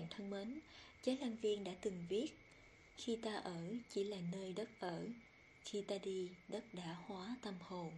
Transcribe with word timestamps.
bạn 0.00 0.08
thân 0.10 0.30
mến, 0.30 0.60
Chế 1.02 1.16
Lan 1.20 1.36
Viên 1.42 1.64
đã 1.64 1.72
từng 1.80 2.04
viết 2.08 2.28
Khi 2.96 3.16
ta 3.16 3.36
ở 3.36 3.74
chỉ 3.88 4.04
là 4.04 4.16
nơi 4.32 4.52
đất 4.52 4.68
ở 4.80 5.06
Khi 5.64 5.82
ta 5.82 5.98
đi, 5.98 6.28
đất 6.48 6.64
đã 6.74 6.96
hóa 7.06 7.36
tâm 7.42 7.54
hồn. 7.60 7.90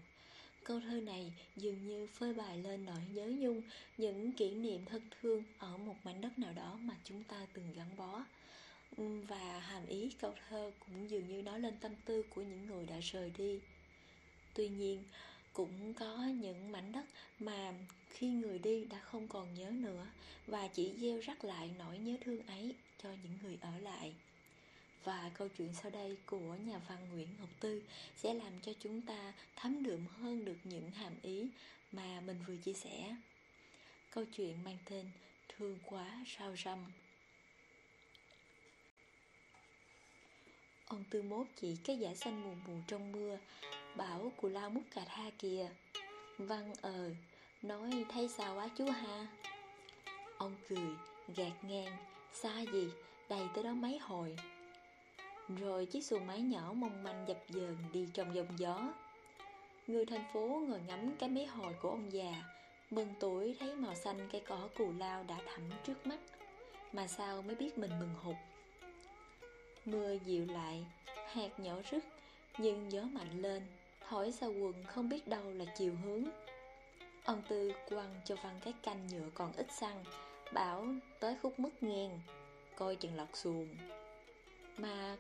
Câu 0.65 0.81
thơ 0.81 1.01
này 1.01 1.33
dường 1.57 1.87
như 1.89 2.07
phơi 2.07 2.35
bày 2.35 2.59
lên 2.59 2.85
nỗi 2.85 3.01
nhớ 3.15 3.27
nhung 3.39 3.63
Những 3.99 4.33
kỷ 4.33 4.51
niệm 4.51 4.85
thân 4.85 5.03
thương 5.21 5.43
ở 5.59 5.77
một 5.77 5.97
mảnh 6.05 6.21
đất 6.21 6.39
nào 6.39 6.53
đó 6.53 6.79
mà 6.83 6.95
chúng 7.05 7.25
ta 7.25 7.47
từng 7.53 7.73
gắn 7.77 7.97
bó. 7.97 8.25
Và 9.29 9.61
hàm 9.61 9.87
ý 9.87 10.11
câu 10.21 10.35
thơ 10.49 10.73
cũng 10.81 11.11
dường 11.11 11.29
như 11.29 11.43
nói 11.43 11.61
lên 11.61 11.75
tâm 11.81 11.93
tư 12.05 12.23
của 12.23 12.43
những 12.43 12.67
người 12.67 12.87
đã 12.87 12.97
rời 13.01 13.33
đi. 13.39 13.61
Tuy 14.55 14.69
nhiên, 14.69 15.03
cũng 15.53 15.95
có 15.95 16.17
những 16.41 16.73
mảnh 16.73 16.93
đất 16.93 17.05
mà 17.39 17.75
khi 18.13 18.29
người 18.29 18.59
đi 18.59 18.85
đã 18.85 18.99
không 18.99 19.29
còn 19.29 19.55
nhớ 19.55 19.71
nữa 19.71 20.07
và 20.47 20.69
chỉ 20.69 20.93
gieo 20.99 21.21
rắc 21.21 21.45
lại 21.45 21.71
nỗi 21.79 21.99
nhớ 21.99 22.17
thương 22.21 22.47
ấy 22.47 22.75
cho 23.03 23.09
những 23.23 23.39
người 23.43 23.59
ở 23.61 23.79
lại. 23.79 24.15
Và 25.05 25.31
câu 25.35 25.49
chuyện 25.49 25.75
sau 25.75 25.91
đây 25.91 26.17
của 26.27 26.55
nhà 26.67 26.81
văn 26.89 26.99
Nguyễn 27.13 27.29
Ngọc 27.41 27.49
Tư 27.61 27.83
sẽ 28.17 28.35
làm 28.35 28.53
cho 28.63 28.73
chúng 28.81 29.01
ta 29.01 29.33
thấm 29.57 29.83
đượm 29.83 30.07
hơn 30.07 30.45
được 30.45 30.57
những 30.65 30.91
hàm 30.91 31.13
ý 31.23 31.47
mà 31.93 32.21
mình 32.21 32.37
vừa 32.47 32.57
chia 32.57 32.73
sẻ. 32.73 33.17
Câu 34.11 34.25
chuyện 34.37 34.65
mang 34.65 34.79
tên 34.85 35.07
Thương 35.49 35.79
quá 35.85 36.25
sao 36.27 36.57
râm 36.65 36.79
Ông 40.87 41.05
Tư 41.11 41.23
Mốt 41.23 41.47
chỉ 41.61 41.77
cái 41.85 41.99
giả 41.99 42.15
xanh 42.15 42.43
mù 42.43 42.55
mù 42.67 42.81
trong 42.87 43.13
mưa, 43.13 43.39
Bảo 43.97 44.33
cù 44.37 44.49
lao 44.49 44.71
mút 44.71 44.83
cà 44.91 45.05
tha 45.09 45.31
kìa. 45.39 45.69
Văn 46.39 46.73
ờ 46.83 47.11
Nói, 47.63 48.05
thấy 48.09 48.29
sao 48.29 48.55
quá 48.55 48.69
chú 48.77 48.85
ha? 48.85 49.27
Ông 50.39 50.55
cười, 50.69 50.89
Gạt 51.37 51.53
ngang, 51.63 51.97
Xa 52.33 52.61
gì, 52.61 52.91
Đầy 53.29 53.43
tới 53.55 53.65
đó 53.65 53.71
mấy 53.73 53.99
hồi. 53.99 54.37
Rồi 55.49 55.87
chiếc 55.87 56.05
xuồng 56.05 56.27
máy 56.27 56.41
nhỏ 56.41 56.73
mong 56.75 57.03
manh 57.03 57.25
dập 57.29 57.39
dờn 57.49 57.77
Đi 57.93 58.09
trong 58.15 58.35
dòng 58.35 58.59
gió. 58.59 58.93
Người 59.87 60.07
thành 60.07 60.25
phố 60.33 60.63
ngồi 60.69 60.81
ngắm 60.87 61.13
cái 61.19 61.29
mấy 61.29 61.47
hồi 61.47 61.75
của 61.83 61.89
ông 61.89 62.13
già, 62.13 62.35
Mừng 62.91 63.15
tuổi 63.21 63.57
thấy 63.61 63.75
màu 63.75 63.95
xanh 63.95 64.29
cây 64.33 64.43
cỏ 64.47 64.69
cù 64.79 64.93
lao 64.99 65.25
đã 65.29 65.37
thẳm 65.47 65.71
trước 65.85 66.07
mắt, 66.07 66.19
Mà 66.93 67.07
sao 67.07 67.43
mới 67.43 67.55
biết 67.55 67.79
mình 67.79 67.91
mừng 68.01 68.15
hụt. 68.23 68.37
Mưa 69.85 70.13
dịu 70.25 70.47
lại, 70.47 70.85
Hạt 71.33 71.61
nhỏ 71.61 71.75
rứt, 71.91 72.05
Nhưng 72.59 72.93
gió 72.93 73.03
mạnh 73.03 73.43
lên, 73.43 73.63
Thổi 74.09 74.33
sao 74.33 74.53
quần 74.53 74.85
không 74.87 75.09
biết 75.09 75.29
đâu 75.29 75.51
là 75.51 75.65
chiều 75.79 75.95
hướng. 76.05 76.25
Ông 77.25 77.43
Tư 77.49 77.73
quăng 77.89 78.21
cho 78.25 78.37
Văn 78.37 78.61
cái 78.65 78.75
canh 78.83 79.07
nhựa 79.07 79.31
còn 79.35 79.53
ít 79.53 79.67
xăng, 79.73 80.05
Bảo 80.53 80.87
tới 81.21 81.37
khúc 81.43 81.61
mất 81.61 81.83
ngang 81.83 82.21
Coi 82.77 82.97
chừng 82.97 83.17
lọt 83.17 83.29
xuồng. 83.33 83.69
Mà 84.77 85.17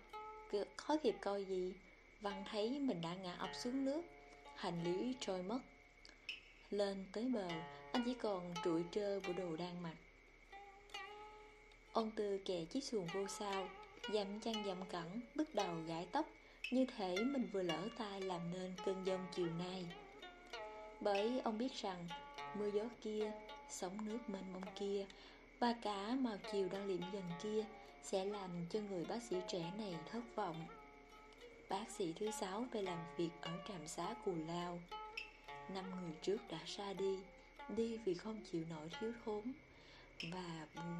khó 0.77 0.97
kịp 1.03 1.17
coi 1.20 1.44
gì, 1.44 1.72
Văn 2.20 2.44
thấy 2.50 2.78
mình 2.78 3.00
đã 3.00 3.14
ngã 3.14 3.34
ập 3.34 3.50
xuống 3.55 3.84
nước, 3.84 4.03
Hành 4.56 4.84
lý 4.84 5.14
trôi 5.20 5.42
mất. 5.42 5.59
Lên 6.70 7.05
tới 7.12 7.25
bờ, 7.25 7.48
Anh 7.92 8.03
chỉ 8.05 8.14
còn 8.14 8.55
trụi 8.64 8.84
trơ 8.91 9.20
bộ 9.20 9.33
đồ 9.33 9.56
đang 9.56 9.83
mặc. 9.83 9.94
Ông 11.92 12.11
Tư 12.11 12.39
kè 12.44 12.64
chiếc 12.64 12.84
xuồng 12.84 13.06
vô 13.14 13.27
sao 13.28 13.69
Dặm 14.12 14.41
chăn 14.41 14.64
dặm 14.66 14.78
cẳng, 14.91 15.20
Bước 15.34 15.55
đầu 15.55 15.75
gãi 15.87 16.06
tóc, 16.12 16.27
Như 16.70 16.87
thể 16.97 17.16
mình 17.16 17.48
vừa 17.53 17.62
lỡ 17.62 17.89
tay 17.98 18.20
làm 18.20 18.41
nên 18.53 18.75
cơn 18.84 19.05
giông 19.05 19.27
chiều 19.34 19.48
nay. 19.59 19.87
Bởi 21.03 21.41
ông 21.45 21.58
biết 21.58 21.72
rằng, 21.75 22.08
Mưa 22.58 22.70
gió 22.70 22.83
kia, 23.03 23.33
Sóng 23.69 24.08
nước 24.08 24.19
mênh 24.28 24.53
mông 24.53 24.75
kia, 24.75 25.06
Và 25.59 25.75
cả 25.83 26.17
màu 26.20 26.36
chiều 26.53 26.69
đang 26.72 26.86
liệm 26.86 27.00
dần 27.12 27.25
kia 27.42 27.64
Sẽ 28.03 28.25
làm 28.25 28.50
cho 28.70 28.81
người 28.81 29.05
bác 29.05 29.22
sĩ 29.22 29.36
trẻ 29.48 29.72
này 29.78 29.94
thất 30.12 30.20
vọng. 30.34 30.66
Bác 31.69 31.91
sĩ 31.91 32.12
thứ 32.12 32.31
sáu 32.31 32.65
về 32.72 32.82
làm 32.82 32.99
việc 33.16 33.31
ở 33.41 33.50
trạm 33.69 33.88
xá 33.88 34.15
Cù 34.25 34.32
Lao. 34.49 34.78
Năm 35.75 35.84
người 36.00 36.12
trước 36.22 36.38
đã 36.50 36.59
ra 36.66 36.93
đi 36.93 37.19
Đi 37.69 37.97
vì 38.05 38.15
không 38.15 38.41
chịu 38.53 38.65
nổi 38.71 38.88
thiếu 39.00 39.12
thốn 39.25 39.53
Và 40.32 40.66
buồn. 40.75 40.97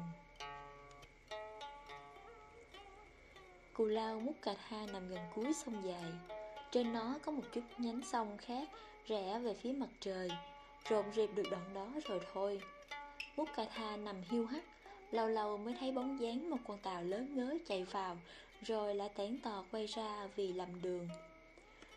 Cù 3.73 3.85
lao 3.85 4.19
mút 4.19 4.33
cà 4.41 4.55
tha 4.69 4.85
nằm 4.93 5.09
gần 5.09 5.21
cuối 5.35 5.53
sông 5.53 5.83
dài. 5.85 6.11
Trên 6.71 6.93
nó 6.93 7.15
có 7.25 7.31
một 7.31 7.43
chút 7.53 7.61
nhánh 7.77 8.01
sông 8.01 8.37
khác 8.37 8.69
Rẽ 9.07 9.39
về 9.39 9.53
phía 9.53 9.71
mặt 9.71 9.89
trời. 9.99 10.29
Rộn 10.89 11.05
rịp 11.15 11.29
được 11.35 11.43
đoạn 11.51 11.73
đó 11.73 11.87
rồi 12.07 12.19
thôi. 12.33 12.61
Bút 13.37 13.49
cà 13.55 13.65
tha 13.75 13.97
nằm 13.97 14.15
hiu 14.31 14.45
hắt, 14.45 14.63
Lâu 15.11 15.27
lâu 15.27 15.57
mới 15.57 15.75
thấy 15.79 15.91
bóng 15.91 16.19
dáng 16.19 16.49
một 16.49 16.57
con 16.67 16.77
tàu 16.77 17.03
lớn 17.03 17.35
ngớ 17.35 17.57
chạy 17.67 17.83
vào, 17.83 18.17
Rồi 18.61 18.95
lại 18.95 19.09
tán 19.09 19.37
tò 19.43 19.63
quay 19.71 19.85
ra 19.85 20.27
vì 20.35 20.53
lầm 20.53 20.81
đường. 20.81 21.09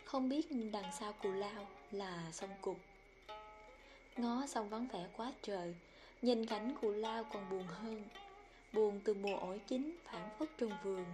Không 0.05 0.29
biết 0.29 0.47
đằng 0.73 0.93
sau 0.99 1.13
cù 1.13 1.33
lao 1.33 1.67
là 1.91 2.29
sông 2.33 2.51
cục 2.61 2.77
Ngó 4.17 4.47
sông 4.47 4.69
vắng 4.69 4.87
vẻ 4.93 5.07
quá 5.17 5.33
trời, 5.43 5.75
Nhìn 6.23 6.47
cảnh 6.47 6.75
cù 6.81 6.91
lao 6.91 7.25
còn 7.25 7.51
buồn 7.51 7.67
hơn. 7.67 8.03
Buồn 8.73 9.01
từ 9.05 9.15
mùa 9.15 9.37
ổi 9.37 9.61
chín 9.69 9.97
phản 10.05 10.29
phất 10.39 10.49
trong 10.59 10.73
vườn, 10.85 11.05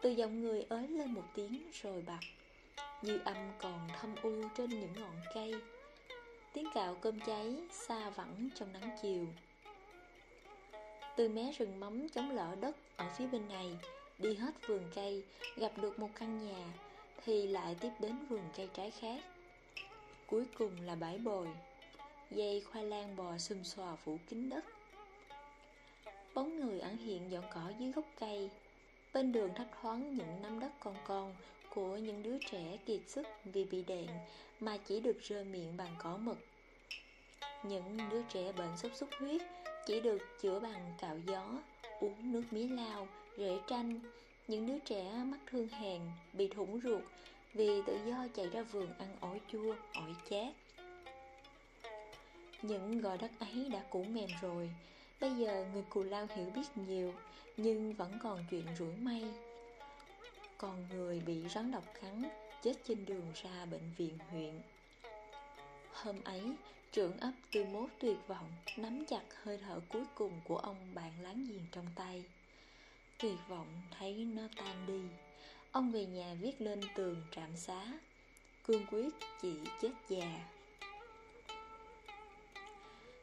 từ 0.00 0.10
giọng 0.10 0.40
người 0.40 0.66
ới 0.68 0.88
lên 0.88 1.12
một 1.12 1.24
tiếng 1.34 1.62
rồi 1.82 2.02
bật 2.06 2.18
như 3.02 3.20
âm 3.24 3.36
còn 3.58 3.88
thâm 4.00 4.14
u 4.22 4.32
trên 4.56 4.70
những 4.70 4.92
ngọn 5.00 5.16
cây. 5.34 5.54
Tiếng 6.52 6.66
cạo 6.74 6.94
cơm 6.94 7.20
cháy 7.20 7.54
xa 7.70 8.10
vẳng 8.10 8.48
trong 8.54 8.72
nắng 8.72 8.96
chiều. 9.02 9.26
Từ 11.16 11.28
mé 11.28 11.52
rừng 11.58 11.80
mắm 11.80 12.08
chống 12.08 12.30
lỡ 12.30 12.56
đất 12.60 12.76
ở 12.96 13.06
phía 13.18 13.26
bên 13.26 13.48
này, 13.48 13.78
Đi 14.18 14.34
hết 14.34 14.66
vườn 14.66 14.82
cây, 14.94 15.24
Gặp 15.56 15.72
được 15.76 15.98
một 15.98 16.08
căn 16.14 16.46
nhà, 16.46 16.66
Thì 17.24 17.46
lại 17.46 17.76
tiếp 17.80 17.90
đến 18.00 18.26
vườn 18.28 18.42
cây 18.56 18.68
trái 18.74 18.90
khác. 18.90 19.20
Cuối 20.26 20.44
cùng 20.58 20.80
là 20.80 20.94
bãi 20.94 21.18
bồi, 21.18 21.48
Dây 22.30 22.60
khoai 22.60 22.84
lang 22.84 23.16
bò 23.16 23.38
xum 23.38 23.62
xòa 23.62 23.96
phủ 23.96 24.18
kín 24.28 24.48
đất. 24.48 24.64
Bóng 26.34 26.60
người 26.60 26.80
ẩn 26.80 26.96
hiện 26.96 27.30
dọn 27.30 27.44
cỏ 27.54 27.72
dưới 27.78 27.92
gốc 27.92 28.04
cây. 28.20 28.50
Bên 29.12 29.32
đường 29.32 29.54
thấp 29.54 29.66
thoáng 29.82 30.16
những 30.16 30.42
nắm 30.42 30.60
đất 30.60 30.72
con 30.80 30.96
con 31.06 31.34
của 31.76 31.96
những 31.96 32.22
đứa 32.22 32.38
trẻ 32.50 32.78
kiệt 32.86 33.00
sức 33.06 33.26
vì 33.44 33.64
bị 33.64 33.82
đèn 33.86 34.06
mà 34.60 34.76
chỉ 34.76 35.00
được 35.00 35.20
rơi 35.22 35.44
miệng 35.44 35.76
bằng 35.76 35.94
cỏ 35.98 36.16
mực. 36.16 36.38
Những 37.62 37.98
đứa 38.10 38.22
trẻ 38.22 38.52
bệnh 38.52 38.76
sốt 38.76 38.92
xuất 38.94 39.08
huyết 39.18 39.42
chỉ 39.86 40.00
được 40.00 40.18
chữa 40.40 40.60
bằng 40.60 40.94
cạo 41.00 41.18
gió, 41.26 41.44
uống 42.00 42.32
nước 42.32 42.42
mía 42.50 42.68
lao, 42.68 43.08
rễ 43.38 43.58
tranh. 43.68 44.00
Những 44.48 44.66
đứa 44.66 44.78
trẻ 44.78 45.12
mắc 45.24 45.38
thương 45.50 45.68
hèn, 45.68 46.00
bị 46.32 46.48
thủng 46.48 46.80
ruột 46.84 47.02
vì 47.54 47.82
tự 47.86 47.98
do 48.06 48.26
chạy 48.36 48.46
ra 48.46 48.62
vườn 48.62 48.88
ăn 48.98 49.16
ổi 49.20 49.40
chua, 49.52 49.74
ổi 49.94 50.14
chát. 50.30 50.54
Những 52.62 53.00
gò 53.00 53.16
đất 53.16 53.30
ấy 53.38 53.68
đã 53.72 53.84
cũ 53.90 54.04
mềm 54.04 54.28
rồi, 54.42 54.70
Bây 55.20 55.30
giờ 55.30 55.66
người 55.72 55.84
Cù 55.88 56.02
Lao 56.02 56.26
hiểu 56.36 56.46
biết 56.54 56.76
nhiều 56.88 57.12
Nhưng 57.56 57.92
vẫn 57.92 58.18
còn 58.22 58.44
chuyện 58.50 58.64
rủi 58.78 58.96
may 58.96 59.24
còn 60.58 60.86
người 60.88 61.20
bị 61.20 61.48
rắn 61.48 61.70
độc 61.70 61.84
cắn 62.00 62.22
Chết 62.62 62.74
trên 62.88 63.04
đường 63.04 63.32
ra 63.42 63.64
bệnh 63.64 63.90
viện 63.96 64.18
huyện. 64.30 64.60
Hôm 65.92 66.16
ấy 66.24 66.42
Trưởng 66.92 67.18
ấp 67.20 67.32
tư 67.52 67.64
mốt 67.64 67.90
tuyệt 67.98 68.16
vọng 68.26 68.52
Nắm 68.76 69.04
chặt 69.08 69.22
hơi 69.42 69.58
thở 69.58 69.80
cuối 69.88 70.04
cùng 70.14 70.40
Của 70.44 70.56
ông 70.56 70.76
bạn 70.94 71.12
láng 71.22 71.46
giềng 71.48 71.66
trong 71.72 71.86
tay. 71.94 72.24
Tuyệt 73.18 73.38
vọng 73.48 73.68
thấy 73.98 74.14
nó 74.14 74.42
tan 74.56 74.86
đi. 74.86 75.00
Ông 75.72 75.92
về 75.92 76.06
nhà 76.06 76.34
viết 76.40 76.60
lên 76.60 76.80
tường 76.94 77.16
trạm 77.30 77.56
xá. 77.56 77.92
Cương 78.64 78.86
quyết 78.86 79.08
chỉ 79.42 79.54
chết 79.82 79.92
già. 80.08 80.48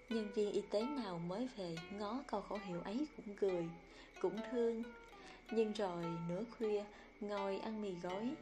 Nhân 0.10 0.32
viên 0.36 0.52
y 0.52 0.62
tế 0.62 0.82
nào 0.82 1.20
mới 1.20 1.48
về 1.58 1.76
ngó 2.00 2.24
câu 2.28 2.42
khẩu 2.42 2.60
hiệu 2.66 2.82
ấy 2.82 3.06
cũng 3.18 3.36
cười, 3.36 3.66
cũng 4.22 4.40
thương. 4.52 4.84
Nhưng 5.52 5.74
rồi 5.74 6.06
nửa 6.30 6.44
khuya 6.58 6.84
ngồi 7.28 7.60
ăn 7.60 7.82
mì 7.82 7.92
gói, 8.04 8.36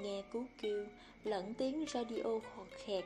nghe 0.00 0.22
cú 0.32 0.44
kêu 0.60 0.86
lẫn 1.24 1.54
tiếng 1.54 1.84
radio 1.88 2.22
khọt 2.22 2.68
khẹt 2.84 3.04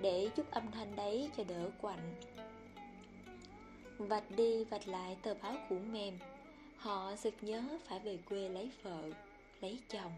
để 0.00 0.30
chút 0.36 0.50
âm 0.50 0.70
thanh 0.70 0.96
đấy 0.96 1.30
cho 1.36 1.44
đỡ 1.44 1.70
quạnh. 1.80 2.14
Vạch 3.98 4.30
đi 4.36 4.64
vạch 4.64 4.88
lại 4.88 5.16
tờ 5.22 5.34
báo 5.34 5.56
cũ 5.68 5.76
mềm, 5.92 6.18
họ 6.76 7.16
sực 7.16 7.34
nhớ 7.40 7.62
phải 7.84 7.98
về 7.98 8.18
quê 8.28 8.48
lấy 8.48 8.70
vợ, 8.82 9.02
lấy 9.60 9.78
chồng, 9.88 10.12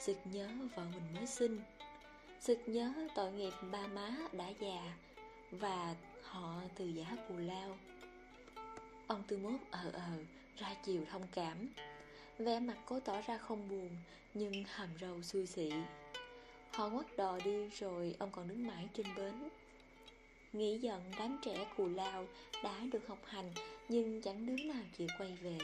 sực 0.00 0.16
nhớ 0.24 0.48
vợ 0.76 0.82
mình 0.94 1.14
mới 1.14 1.26
sinh, 1.26 1.60
sực 2.40 2.58
nhớ 2.66 2.92
tội 3.14 3.32
nghiệp 3.32 3.52
ba 3.72 3.86
má 3.86 4.10
đã 4.32 4.48
già 4.60 4.92
và 5.50 5.94
họ 6.22 6.54
từ 6.74 6.86
giá 6.86 7.16
cù 7.28 7.34
lao 7.36 7.76
Ông 9.06 9.22
Tư 9.28 9.38
Mốt 9.38 9.60
ờ 9.70 9.90
ờ 9.92 10.24
ra 10.56 10.74
chiều 10.84 11.02
thông 11.10 11.26
cảm 11.34 11.68
vẻ 12.40 12.60
mặt 12.60 12.76
cố 12.86 13.00
tỏ 13.00 13.20
ra 13.26 13.38
không 13.38 13.68
buồn, 13.68 13.88
Nhưng 14.34 14.64
hàm 14.64 14.88
râu 15.00 15.22
xui 15.22 15.46
xị. 15.46 15.72
Họ 16.72 16.88
ngoắt 16.88 17.06
đò 17.16 17.38
đi 17.44 17.68
rồi 17.68 18.16
ông 18.18 18.30
còn 18.32 18.48
đứng 18.48 18.66
mãi 18.66 18.88
trên 18.94 19.06
bến. 19.16 19.48
Nghĩ 20.52 20.78
giận, 20.78 21.02
đám 21.18 21.38
trẻ 21.44 21.66
cù 21.76 21.88
lao 21.88 22.26
đã 22.64 22.80
được 22.92 23.08
học 23.08 23.18
hành, 23.24 23.52
Nhưng 23.88 24.22
chẳng 24.22 24.46
đứa 24.46 24.64
nào 24.64 24.82
chịu 24.96 25.08
quay 25.18 25.38
về. 25.42 25.58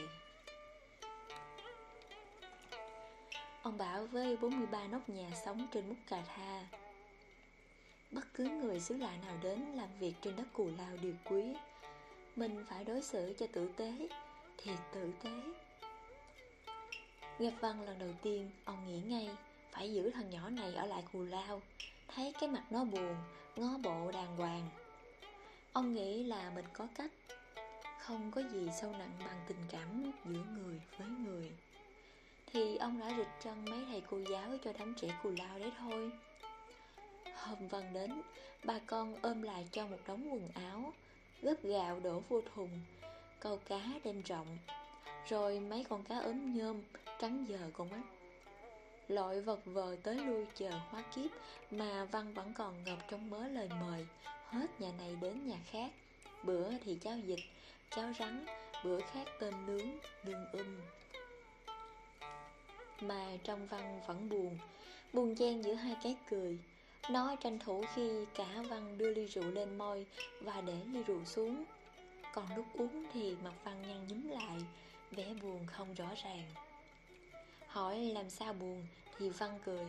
Ông 3.61 3.77
bảo 3.77 4.05
với 4.05 4.37
43 4.37 4.87
nóc 4.87 5.09
nhà 5.09 5.29
sống 5.45 5.67
trên 5.73 5.89
Múc 5.89 5.97
Cà 6.07 6.23
Tha, 6.27 6.67
Bất 8.11 8.33
cứ 8.33 8.43
người 8.43 8.79
xứ 8.79 8.97
lạ 8.97 9.17
nào 9.25 9.37
đến 9.43 9.59
làm 9.75 9.89
việc 9.99 10.13
trên 10.21 10.35
đất 10.35 10.43
cù 10.53 10.69
lao 10.77 10.97
đều 11.01 11.13
quý. 11.25 11.43
Mình 12.35 12.65
phải 12.69 12.83
đối 12.83 13.01
xử 13.01 13.33
cho 13.39 13.47
tử 13.53 13.69
tế 13.77 13.93
Thiệt 14.57 14.77
tử 14.93 15.11
tế 15.23 15.31
Gặp 17.39 17.51
Văn 17.61 17.81
lần 17.81 17.99
đầu 17.99 18.09
tiên, 18.21 18.49
ông 18.65 18.87
nghĩ 18.87 19.01
ngay 19.01 19.29
Phải 19.71 19.93
giữ 19.93 20.09
thằng 20.09 20.29
nhỏ 20.29 20.49
này 20.49 20.73
ở 20.75 20.85
lại 20.85 21.03
cù 21.13 21.23
lao. 21.23 21.61
Thấy 22.07 22.33
cái 22.39 22.49
mặt 22.49 22.63
nó 22.69 22.83
buồn, 22.83 23.15
ngó 23.55 23.77
bộ 23.83 24.11
đàng 24.11 24.37
hoàng. 24.37 24.69
Ông 25.73 25.93
nghĩ 25.93 26.23
là 26.23 26.51
mình 26.55 26.65
có 26.73 26.87
cách. 26.95 27.11
Không 27.99 28.31
có 28.31 28.41
gì 28.41 28.69
sâu 28.81 28.91
nặng 28.91 29.11
bằng 29.19 29.45
tình 29.47 29.65
cảm 29.69 30.11
giữa 30.25 30.43
người 30.57 30.81
với 30.97 31.07
người. 31.07 31.51
Thì 32.53 32.77
ông 32.77 32.99
đã 32.99 33.13
rịch 33.17 33.43
chân 33.43 33.65
mấy 33.65 33.85
thầy 33.85 34.01
cô 34.09 34.19
giáo 34.31 34.57
cho 34.63 34.73
đám 34.79 34.93
trẻ 35.01 35.19
cù 35.23 35.29
lao 35.29 35.59
đấy 35.59 35.71
thôi. 35.79 36.11
Hôm 37.35 37.67
Văn 37.67 37.93
đến, 37.93 38.21
bà 38.63 38.79
con 38.85 39.15
ôm 39.21 39.41
lại 39.41 39.67
cho 39.71 39.87
một 39.87 39.97
đống 40.07 40.33
quần 40.33 40.49
áo 40.53 40.93
Gấp 41.41 41.63
gạo 41.63 41.99
đổ 41.99 42.21
vô 42.29 42.41
thùng 42.55 42.69
Câu 43.39 43.57
cá 43.57 43.81
đem 44.03 44.21
rộng. 44.21 44.57
Rồi 45.29 45.59
mấy 45.59 45.85
con 45.89 46.03
cá 46.03 46.19
ốm 46.19 46.57
nhôm 46.57 46.81
Trắng 47.19 47.45
giờ 47.47 47.59
con 47.73 47.89
mắt. 47.89 48.01
Lội 49.07 49.41
vật 49.41 49.59
vờ 49.65 49.95
tới 50.03 50.15
lui 50.15 50.45
chờ 50.55 50.69
hóa 50.69 51.03
kiếp 51.15 51.31
Mà 51.71 52.05
Văn 52.05 52.33
vẫn 52.33 52.53
còn 52.53 52.83
ngập 52.83 52.97
trong 53.09 53.29
mớ 53.29 53.47
lời 53.47 53.69
mời. 53.81 54.07
Hết 54.49 54.81
nhà 54.81 54.91
này 54.97 55.17
đến 55.21 55.47
nhà 55.47 55.57
khác. 55.71 55.91
Bữa 56.43 56.71
thì 56.85 56.97
cháo 57.01 57.17
dịch, 57.17 57.39
cháo 57.95 58.13
rắn 58.19 58.45
Bữa 58.83 58.99
khác 58.99 59.27
tôm 59.39 59.65
nướng, 59.65 59.87
lương 60.23 60.51
um. 60.51 60.81
Mà 63.01 63.37
trong 63.43 63.67
Văn 63.67 63.99
vẫn 64.07 64.29
buồn 64.29 64.57
Buồn 65.13 65.35
chen 65.35 65.61
giữa 65.61 65.73
hai 65.73 65.95
cái 66.03 66.15
cười. 66.29 66.59
Nó 67.09 67.35
tranh 67.35 67.59
thủ 67.59 67.83
khi 67.95 68.25
cả 68.35 68.63
Văn 68.69 68.97
đưa 68.97 69.13
ly 69.13 69.25
rượu 69.25 69.51
lên 69.51 69.77
môi 69.77 70.05
Và 70.41 70.61
để 70.61 70.77
ly 70.93 71.03
rượu 71.03 71.25
xuống. 71.25 71.63
Còn 72.33 72.45
lúc 72.55 72.65
uống 72.73 73.05
thì 73.13 73.35
mặt 73.43 73.53
Văn 73.63 73.81
nhăn 73.81 74.07
nhúm 74.07 74.29
lại 74.29 74.57
Vẻ 75.11 75.33
buồn 75.41 75.65
không 75.67 75.93
rõ 75.93 76.07
ràng. 76.23 76.66
Hỏi 77.67 77.97
làm 77.97 78.29
sao 78.29 78.53
buồn 78.53 78.85
Thì 79.17 79.29
Văn 79.29 79.59
cười. 79.65 79.87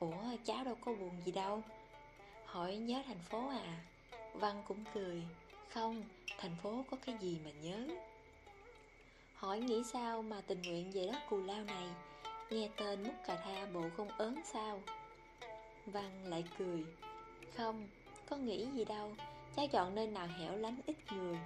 Ủa 0.00 0.14
cháu 0.44 0.64
đâu 0.64 0.74
có 0.80 0.92
buồn 0.92 1.10
gì 1.24 1.32
đâu. 1.32 1.62
Hỏi 2.44 2.76
nhớ 2.76 3.02
thành 3.06 3.18
phố 3.18 3.48
à? 3.48 3.80
Văn 4.34 4.62
cũng 4.68 4.84
cười. 4.94 5.22
Không, 5.68 6.02
thành 6.38 6.56
phố 6.62 6.84
có 6.90 6.96
cái 7.06 7.14
gì 7.20 7.38
mà 7.44 7.50
nhớ? 7.50 7.86
Hỏi 9.34 9.60
nghĩ 9.60 9.82
sao 9.84 10.22
mà 10.22 10.40
tình 10.40 10.62
nguyện 10.62 10.90
về 10.90 11.06
đất 11.06 11.18
cù 11.30 11.36
lao 11.36 11.64
này? 11.64 11.86
Nghe 12.50 12.68
tên 12.76 13.02
Múc 13.02 13.14
Cà 13.26 13.36
Tha 13.36 13.66
bộ 13.66 13.82
không 13.96 14.08
ớn 14.08 14.40
sao? 14.44 14.80
Văn 15.86 16.24
lại 16.24 16.44
cười. 16.58 16.84
Không, 17.56 17.88
có 18.28 18.36
nghĩ 18.36 18.66
gì 18.74 18.84
đâu. 18.84 19.12
Cháu 19.56 19.66
chọn 19.66 19.94
nơi 19.94 20.06
nào 20.06 20.26
hẻo 20.26 20.56
lánh 20.56 20.80
ít 20.86 20.96
người. 21.12 21.36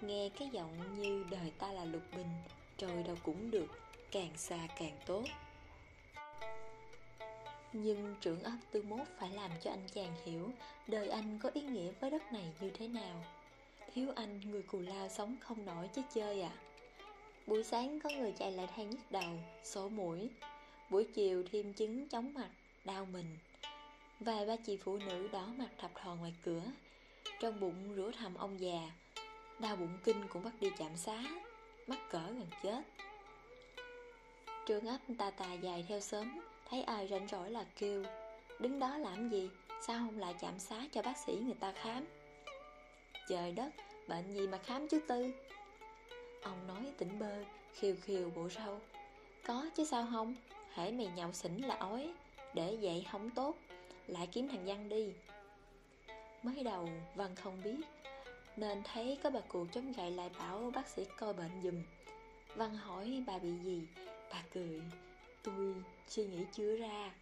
Nghe 0.00 0.28
cái 0.38 0.48
giọng 0.48 1.02
như 1.02 1.24
đời 1.30 1.52
ta 1.58 1.72
là 1.72 1.84
lục 1.84 2.02
bình 2.16 2.30
Trời 2.76 3.02
đâu 3.02 3.16
cũng 3.22 3.50
được. 3.50 3.83
Càng 4.14 4.36
xa 4.36 4.58
càng 4.78 4.96
tốt. 5.06 5.24
Nhưng 7.72 8.14
trưởng 8.20 8.42
ấp 8.42 8.56
tư 8.70 8.82
mốt 8.82 9.06
phải 9.18 9.30
làm 9.30 9.50
cho 9.62 9.70
anh 9.70 9.88
chàng 9.94 10.14
hiểu 10.24 10.50
Đời 10.86 11.08
anh 11.08 11.38
có 11.42 11.50
ý 11.54 11.60
nghĩa 11.60 11.92
với 12.00 12.10
đất 12.10 12.32
này 12.32 12.44
như 12.60 12.70
thế 12.70 12.88
nào. 12.88 13.24
Thiếu 13.94 14.08
anh 14.16 14.40
người 14.40 14.62
cù 14.62 14.80
lao 14.80 15.08
sống 15.08 15.36
không 15.40 15.66
nổi 15.66 15.88
chứ 15.94 16.02
chơi 16.14 16.42
à. 16.42 16.50
Buổi 17.46 17.64
sáng 17.64 18.00
có 18.00 18.10
người 18.10 18.32
chạy 18.32 18.52
lại 18.52 18.66
than 18.76 18.90
nhức 18.90 19.10
đầu, 19.10 19.38
sổ 19.64 19.88
mũi. 19.88 20.30
Buổi 20.90 21.04
chiều 21.14 21.44
thêm 21.52 21.72
chứng 21.72 22.08
chóng 22.08 22.34
mặt, 22.34 22.50
đau 22.84 23.04
mình. 23.04 23.36
Vài 24.20 24.46
ba 24.46 24.56
chị 24.56 24.76
phụ 24.76 24.96
nữ 24.96 25.28
đỏ 25.32 25.46
mặt 25.56 25.68
thập 25.78 25.90
thò 25.94 26.14
ngoài 26.14 26.34
cửa. 26.44 26.62
Trong 27.40 27.60
bụng 27.60 27.94
rửa 27.96 28.10
thầm 28.18 28.34
ông 28.34 28.60
già. 28.60 28.90
Đau 29.58 29.76
bụng 29.76 29.98
kinh 30.04 30.28
cũng 30.28 30.44
bắt 30.44 30.52
đi 30.60 30.70
chạm 30.78 30.96
xá 30.96 31.24
Mắc 31.86 31.98
cỡ 32.10 32.26
gần 32.26 32.48
chết 32.62 32.82
trương 34.66 34.86
ấp 34.86 34.98
tà 35.18 35.30
tà 35.30 35.52
dài 35.52 35.84
theo 35.88 36.00
sớm 36.00 36.40
Thấy 36.70 36.82
ai 36.82 37.08
rảnh 37.08 37.28
rỗi 37.28 37.50
là 37.50 37.64
kêu, 37.78 38.04
Đứng 38.58 38.78
đó 38.78 38.98
làm 38.98 39.28
gì, 39.28 39.50
Sao 39.86 39.98
không 39.98 40.18
lại 40.18 40.34
chạm 40.40 40.58
xá 40.58 40.76
cho 40.92 41.02
bác 41.02 41.18
sĩ 41.18 41.32
người 41.32 41.54
ta 41.60 41.72
khám? 41.72 42.04
Trời 43.28 43.52
đất, 43.52 43.70
Bệnh 44.08 44.34
gì 44.34 44.46
mà 44.46 44.58
khám 44.58 44.88
chứ 44.88 45.00
tư? 45.08 45.32
Ông 46.42 46.66
nói 46.66 46.92
tỉnh 46.98 47.18
bơ, 47.18 47.44
Khiều 47.72 47.94
khiều 48.02 48.30
bộ 48.30 48.48
râu, 48.48 48.80
Có 49.46 49.66
chứ 49.76 49.84
sao 49.84 50.06
không? 50.10 50.34
Hễ 50.74 50.90
mày 50.92 51.06
nhậu 51.16 51.32
xỉn 51.32 51.56
là 51.56 51.74
ói, 51.74 52.12
Để 52.54 52.78
vậy 52.80 53.06
không 53.12 53.30
tốt, 53.30 53.56
Lại 54.06 54.28
kiếm 54.32 54.48
thằng 54.48 54.66
Văn 54.66 54.88
đi. 54.88 55.12
Mới 56.42 56.64
đầu, 56.64 56.88
Văn 57.14 57.34
không 57.34 57.62
biết, 57.64 57.80
Nên 58.56 58.82
thấy 58.82 59.18
có 59.22 59.30
bà 59.30 59.40
cụ 59.40 59.66
chống 59.72 59.92
gậy 59.92 60.10
lại 60.10 60.30
bảo 60.38 60.70
bác 60.74 60.88
sĩ 60.88 61.04
coi 61.18 61.32
bệnh 61.32 61.62
dùm 61.62 61.82
Văn 62.56 62.76
hỏi 62.76 63.22
bà 63.26 63.38
bị 63.38 63.50
gì 63.64 63.82
Bà 64.34 64.42
cười. 64.54 64.80
Tôi 65.42 65.74
suy 66.08 66.24
nghĩ 66.24 66.44
chưa 66.52 66.76
ra. 66.76 67.12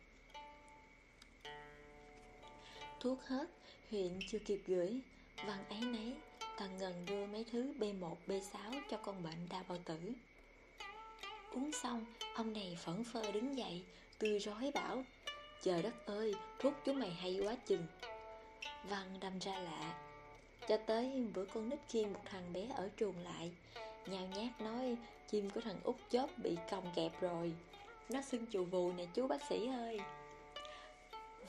Thuốc 3.01 3.23
hết 3.23 3.47
Huyện 3.91 4.19
chưa 4.29 4.39
kịp 4.39 4.63
gửi. 4.67 5.01
Văn 5.47 5.65
ấy 5.69 5.81
nấy 5.81 6.15
Tần 6.59 6.77
ngần 6.79 7.05
đưa 7.07 7.27
mấy 7.27 7.45
thứ 7.53 7.73
B1, 7.79 8.15
B6 8.27 8.81
cho 8.91 8.97
con 8.97 9.23
bệnh 9.23 9.49
đa 9.51 9.63
bao 9.69 9.79
tử. 9.85 10.13
Uống 11.51 11.73
xong 11.73 12.05
Ông 12.35 12.53
này 12.53 12.77
phẫn 12.85 13.05
phơ 13.05 13.33
đứng 13.33 13.57
dậy 13.59 13.83
Tươi 14.19 14.39
rói 14.39 14.71
bảo 14.75 15.05
Trời 15.63 15.83
đất 15.83 16.07
ơi 16.07 16.35
thuốc 16.59 16.75
chúng 16.85 16.99
mày 16.99 17.11
hay 17.11 17.41
quá 17.45 17.57
chừng. 17.67 17.87
Văn 18.89 19.19
đâm 19.21 19.39
ra 19.39 19.59
lạ 19.59 19.95
Cho 20.69 20.77
tới 20.77 21.27
bữa 21.35 21.45
con 21.45 21.69
nít 21.69 21.79
khiêng 21.89 22.13
một 22.13 22.21
thằng 22.25 22.53
bé 22.53 22.69
ở 22.77 22.91
trường 22.97 23.15
lại 23.25 23.53
nhao 24.07 24.27
nhát 24.37 24.61
nói, 24.61 24.97
Chim 25.31 25.51
của 25.51 25.61
thằng 25.61 25.81
út 25.85 25.97
chớp 26.11 26.27
bị 26.37 26.57
còng 26.71 26.93
kẹp 26.95 27.21
rồi. 27.21 27.53
Nó 28.09 28.23
xưng 28.23 28.47
chù 28.51 28.65
vù 28.65 28.93
nè, 28.93 29.07
chú 29.15 29.27
bác 29.27 29.43
sĩ 29.43 29.69
ơi. 29.69 30.01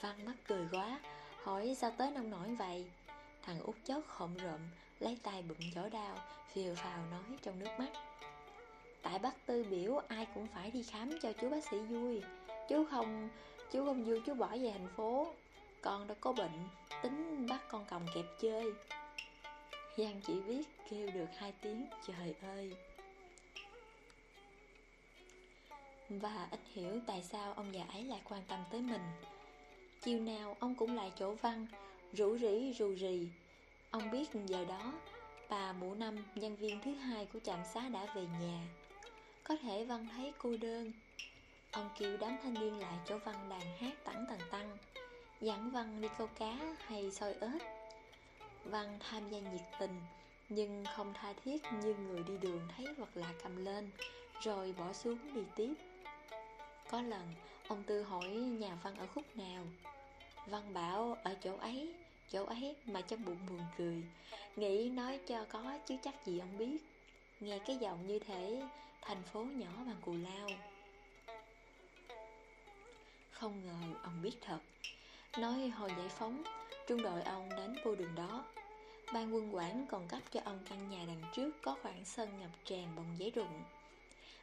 Văn 0.02 0.26
mắc 0.26 0.36
cười 0.48 0.68
quá, 0.72 1.00
Hỏi 1.44 1.76
sao 1.78 1.92
tới 1.98 2.12
nông 2.12 2.30
nổi 2.30 2.56
vậy? 2.60 2.86
Thằng 3.42 3.60
út 3.60 3.76
chớp 3.84 4.02
khộm 4.08 4.38
rộm, 4.38 4.60
Lấy 5.00 5.18
tay 5.24 5.42
bụng 5.42 5.58
chỗ 5.76 5.90
đau, 5.90 6.16
Phiều 6.54 6.76
phào 6.76 7.06
nói 7.12 7.38
trong 7.42 7.60
nước 7.60 7.70
mắt. 7.80 7.90
Tại 9.02 9.20
bác 9.20 9.46
tư 9.46 9.66
biểu 9.70 10.02
ai 10.08 10.28
cũng 10.34 10.48
phải 10.48 10.72
đi 10.72 10.84
khám 10.84 11.20
cho 11.22 11.34
chú 11.42 11.50
bác 11.50 11.64
sĩ 11.72 11.80
vui. 11.80 12.24
Chú 12.70 12.86
không 12.92 13.30
Chú 13.72 13.86
không 13.86 14.04
vui, 14.04 14.22
chú 14.26 14.34
bỏ 14.34 14.48
về 14.48 14.72
thành 14.72 14.88
phố. 14.96 15.28
Con 15.82 16.08
đã 16.08 16.16
có 16.20 16.32
bệnh, 16.34 16.68
Tính 17.04 17.48
bắt 17.50 17.62
con 17.70 17.86
còng 17.86 18.06
kẹp 18.16 18.26
chơi. 18.42 18.74
Giang 19.98 20.22
chỉ 20.28 20.42
biết 20.42 20.68
kêu 20.90 21.10
được 21.14 21.30
hai 21.38 21.54
tiếng, 21.62 21.86
Trời 22.08 22.36
ơi. 22.42 22.74
Và 26.10 26.48
ít 26.52 26.60
hiểu 26.74 27.00
tại 27.08 27.24
sao 27.24 27.54
ông 27.54 27.74
già 27.74 27.84
ấy 27.94 28.04
lại 28.04 28.22
quan 28.30 28.42
tâm 28.48 28.60
tới 28.72 28.82
mình. 28.82 29.02
Chiều 30.02 30.20
nào 30.20 30.58
ông 30.60 30.76
cũng 30.76 30.96
lại 30.96 31.12
chỗ 31.20 31.36
văn 31.42 31.68
Rủ 32.14 32.38
rỉ, 32.38 32.74
rù 32.74 32.96
rì. 32.96 33.28
Ông 33.92 34.12
biết 34.12 34.30
giờ 34.46 34.66
đó, 34.66 34.94
Bà 35.50 35.74
mụ 35.74 35.94
năm, 35.96 36.26
nhân 36.36 36.56
viên 36.56 36.82
thứ 36.82 36.94
hai 36.94 37.26
của 37.26 37.40
trạm 37.40 37.60
xá 37.74 37.90
đã 37.90 38.06
về 38.16 38.22
nhà. 38.42 38.68
Có 39.44 39.56
thể 39.62 39.86
Văn 39.86 40.08
thấy 40.16 40.34
cô 40.38 40.58
đơn. 40.62 40.92
Ông 41.72 41.90
kêu 42.00 42.18
đám 42.18 42.38
thanh 42.44 42.54
niên 42.54 42.80
lại 42.80 42.94
chỗ 43.06 43.18
Văn 43.18 43.50
đàn 43.50 43.78
hát 43.78 44.04
tẳng 44.04 44.26
tầng 44.30 44.50
tăng. 44.52 44.78
Dẫn 45.42 45.72
Văn 45.72 46.02
đi 46.02 46.08
câu 46.18 46.28
cá 46.28 46.58
hay 46.88 47.12
soi 47.12 47.34
ếch. 47.34 47.83
Văn 48.64 48.98
tham 49.00 49.30
gia 49.30 49.40
nhiệt 49.40 49.62
tình, 49.80 50.02
Nhưng 50.50 50.84
không 50.96 51.14
tha 51.14 51.34
thiết 51.44 51.62
như 51.84 51.96
người 51.96 52.24
đi 52.24 52.38
đường 52.38 52.68
thấy 52.76 52.86
vật 52.98 53.10
lạ 53.14 53.34
cầm 53.44 53.66
lên, 53.66 53.92
Rồi 54.42 54.74
bỏ 54.78 54.94
xuống 54.94 55.34
đi 55.34 55.42
tiếp. 55.56 55.74
Có 56.90 57.02
lần, 57.02 57.34
ông 57.68 57.84
Tư 57.84 58.04
hỏi 58.04 58.30
nhà 58.30 58.78
Văn 58.84 58.96
ở 58.96 59.08
khúc 59.08 59.38
nào. 59.38 59.64
Văn 60.48 60.74
bảo, 60.74 61.18
ở 61.24 61.36
chỗ 61.44 61.58
ấy 61.58 61.94
Chỗ 62.30 62.46
ấy 62.46 62.76
mà 62.86 63.02
trong 63.02 63.26
bụng 63.26 63.38
buồn 63.50 63.60
cười. 63.78 64.04
Nghĩ 64.56 64.90
nói 64.90 65.20
cho 65.28 65.46
có 65.50 65.80
chứ 65.86 65.96
chắc 66.04 66.26
gì 66.26 66.40
ông 66.40 66.58
biết. 66.58 66.78
Nghe 67.40 67.60
cái 67.60 67.78
giọng 67.78 68.08
như 68.08 68.20
thế, 68.20 68.64
Thành 69.02 69.24
phố 69.24 69.44
nhỏ 69.44 69.72
bằng 69.86 70.02
cù 70.06 70.14
lao. 70.14 70.50
Không 73.32 73.66
ngờ 73.66 74.00
ông 74.04 74.22
biết 74.22 74.36
thật. 74.42 74.60
Nói 75.38 75.68
hồi 75.68 75.90
giải 75.98 76.10
phóng, 76.10 76.44
Trung 76.88 77.02
đội 77.02 77.22
ông 77.22 77.50
đến 77.50 77.76
vô 77.84 77.96
đường 77.96 78.16
đó. 78.16 78.46
Ban 79.14 79.36
quân 79.36 79.56
quản 79.56 79.86
còn 79.92 80.08
cấp 80.08 80.20
cho 80.32 80.40
ông 80.46 80.60
căn 80.70 80.90
nhà 80.90 81.04
đằng 81.08 81.22
trước 81.36 81.52
Có 81.62 81.76
khoảng 81.82 82.06
sân 82.06 82.40
ngập 82.40 82.50
tràn 82.66 82.96
bằng 82.96 83.16
giấy 83.18 83.32
rụng. 83.36 83.64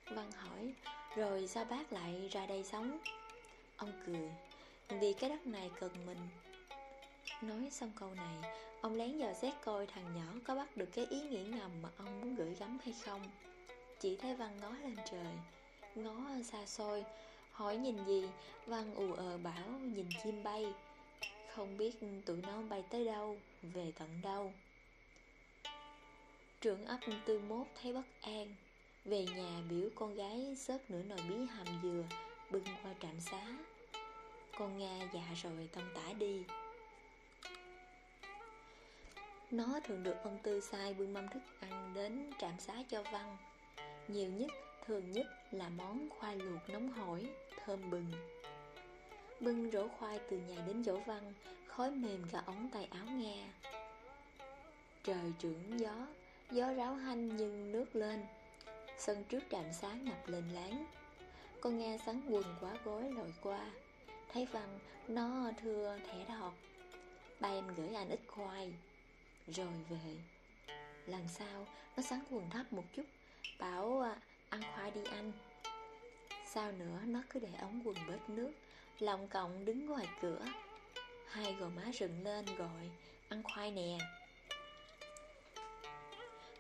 Văn 0.07 0.33
hỏi, 0.33 0.73
rồi 1.17 1.47
sao 1.47 1.65
bác 1.65 1.93
lại 1.93 2.29
ra 2.33 2.47
đây 2.47 2.65
sống? 2.65 2.99
Ông 3.77 3.93
cười, 4.07 4.31
Vì 5.01 5.13
cái 5.13 5.31
đất 5.31 5.47
này 5.47 5.71
cần 5.81 5.91
mình. 6.07 6.29
Nói 7.43 7.71
xong 7.71 7.93
câu 8.01 8.15
này, 8.15 8.37
Ông 8.81 8.95
lén 8.95 9.19
dò 9.19 9.33
xét 9.33 9.55
coi 9.65 9.87
thằng 9.87 10.17
nhỏ 10.17 10.33
có 10.45 10.55
bắt 10.55 10.77
được 10.77 10.89
cái 10.95 11.07
ý 11.11 11.21
nghĩ 11.21 11.45
ngầm 11.45 11.71
mà 11.83 11.89
ông 11.97 12.21
muốn 12.21 12.35
gửi 12.35 12.55
gắm 12.55 12.79
hay 12.85 12.95
không. 13.05 13.23
Chỉ 14.01 14.17
thấy 14.17 14.35
Văn 14.35 14.61
ngó 14.61 14.71
lên 14.71 14.97
trời, 15.11 15.35
Ngó 15.95 16.43
xa 16.45 16.67
xôi 16.67 17.05
Hỏi 17.61 17.77
nhìn 17.77 18.05
gì? 18.05 18.29
Văn 18.67 18.95
ù 18.95 19.13
ờ 19.13 19.39
bảo 19.39 19.69
nhìn 19.83 20.07
chim 20.23 20.43
bay. 20.43 20.67
Không 21.55 21.77
biết 21.79 21.95
tụi 22.27 22.37
nó 22.37 22.63
bay 22.63 22.85
tới 22.91 23.05
đâu 23.05 23.37
Về 23.63 23.93
tận 23.99 24.21
đâu. 24.23 24.53
Trưởng 26.61 26.87
ấp 26.87 26.99
tư 27.27 27.39
mốt 27.39 27.67
thấy 27.83 27.93
bất 27.93 28.03
an. 28.21 28.55
Về 29.05 29.27
nhà 29.37 29.61
biểu 29.71 29.89
con 29.95 30.15
gái 30.15 30.57
sớt 30.59 30.91
nửa 30.91 31.03
nồi 31.03 31.19
bí 31.29 31.35
hầm 31.47 31.67
dừa 31.83 32.05
Bưng 32.51 32.65
qua 32.83 32.95
trạm 33.03 33.21
xá. 33.21 33.47
Con 34.59 34.79
Nga 34.79 35.09
già 35.15 35.35
rồi 35.43 35.69
tông 35.73 35.89
tả 35.95 36.13
đi. 36.13 36.43
Nó 39.51 39.81
thường 39.85 40.03
được 40.03 40.17
ông 40.23 40.39
Tư 40.43 40.61
sai 40.61 40.95
bưng 40.95 41.13
mâm 41.13 41.29
thức 41.29 41.43
ăn 41.61 41.93
đến 41.95 42.31
trạm 42.39 42.59
xá 42.59 42.75
cho 42.89 43.03
Văn. 43.03 43.37
Nhiều 44.09 44.31
nhất, 44.31 44.51
thường 44.87 45.13
nhất 45.13 45.27
là 45.51 45.69
món 45.69 46.09
khoai 46.11 46.37
luộc 46.37 46.71
nóng 46.71 46.93
hổi, 46.93 47.27
thơm 47.65 47.91
bừng. 47.91 48.13
Bưng 49.41 49.71
rổ 49.71 49.89
khoai 49.89 50.21
từ 50.31 50.37
nhà 50.37 50.63
đến 50.67 50.83
chỗ 50.85 51.01
Văn 51.07 51.33
Khói 51.67 51.91
mềm 51.91 52.25
cả 52.33 52.43
ống 52.47 52.69
tay 52.73 52.89
áo 52.91 53.07
nghe. 53.07 53.47
Trời 55.05 55.33
trưởng 55.39 55.81
gió 55.81 56.07
Gió 56.51 56.73
ráo 56.73 56.95
hanh 56.95 57.37
nhưng 57.37 57.73
nước 57.73 57.97
lên. 57.97 58.25
Sân 58.99 59.25
trước 59.25 59.41
trạm 59.51 59.73
xá 59.73 59.93
ngập 59.93 60.29
lên 60.29 60.45
láng. 60.55 60.87
Con 61.61 61.79
nghe 61.79 61.99
sắn 62.07 62.21
quần 62.31 62.45
quá 62.61 62.71
gối 62.85 63.11
lội 63.13 63.35
qua 63.43 63.71
Thấy 64.33 64.47
Văn 64.53 64.79
nó 65.09 65.51
thưa 65.63 65.99
thẻ 66.07 66.25
đọt. 66.29 66.53
Ba 67.41 67.49
em 67.49 67.75
gửi 67.77 67.95
anh 67.95 68.09
ít 68.09 68.21
khoai 68.27 68.73
Rồi 69.47 69.85
về. 69.89 70.17
Lần 71.07 71.29
sau 71.29 71.67
nó 71.97 72.03
sắn 72.03 72.21
quần 72.31 72.51
thấp 72.51 72.73
một 72.73 72.85
chút 72.97 73.05
Bảo 73.59 74.01
à, 74.01 74.17
ăn 74.51 74.61
khoai 74.75 74.91
đi 74.91 75.01
anh. 75.11 75.33
Sao 76.47 76.73
nữa, 76.73 77.01
nó 77.07 77.23
cứ 77.31 77.41
để 77.41 77.49
ống 77.61 77.83
quần 77.85 77.97
bớt 78.09 78.31
nước, 78.31 78.53
Lòng 78.99 79.29
cộng 79.29 79.65
đứng 79.65 79.87
ngoài 79.87 80.09
cửa. 80.23 80.45
Hai 81.29 81.55
gò 81.55 81.69
má 81.69 81.83
rừng 81.95 82.25
lên 82.25 82.45
gọi, 82.57 82.91
Ăn 83.29 83.43
khoai 83.43 83.71
nè. 83.71 83.99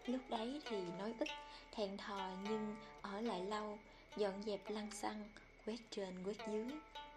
Lúc 0.06 0.20
đấy 0.28 0.62
thì 0.64 0.76
nói 0.98 1.14
ít 1.18 1.28
Thèn 1.72 1.96
thò 1.96 2.30
nhưng 2.44 2.76
ở 3.02 3.20
lại 3.20 3.40
lâu, 3.40 3.78
Dọn 4.16 4.42
dẹp 4.42 4.60
lăn 4.70 4.90
xăng, 4.90 5.28
Quét 5.66 5.78
trên 5.90 6.24
quét 6.24 6.36
dưới, 6.48 6.66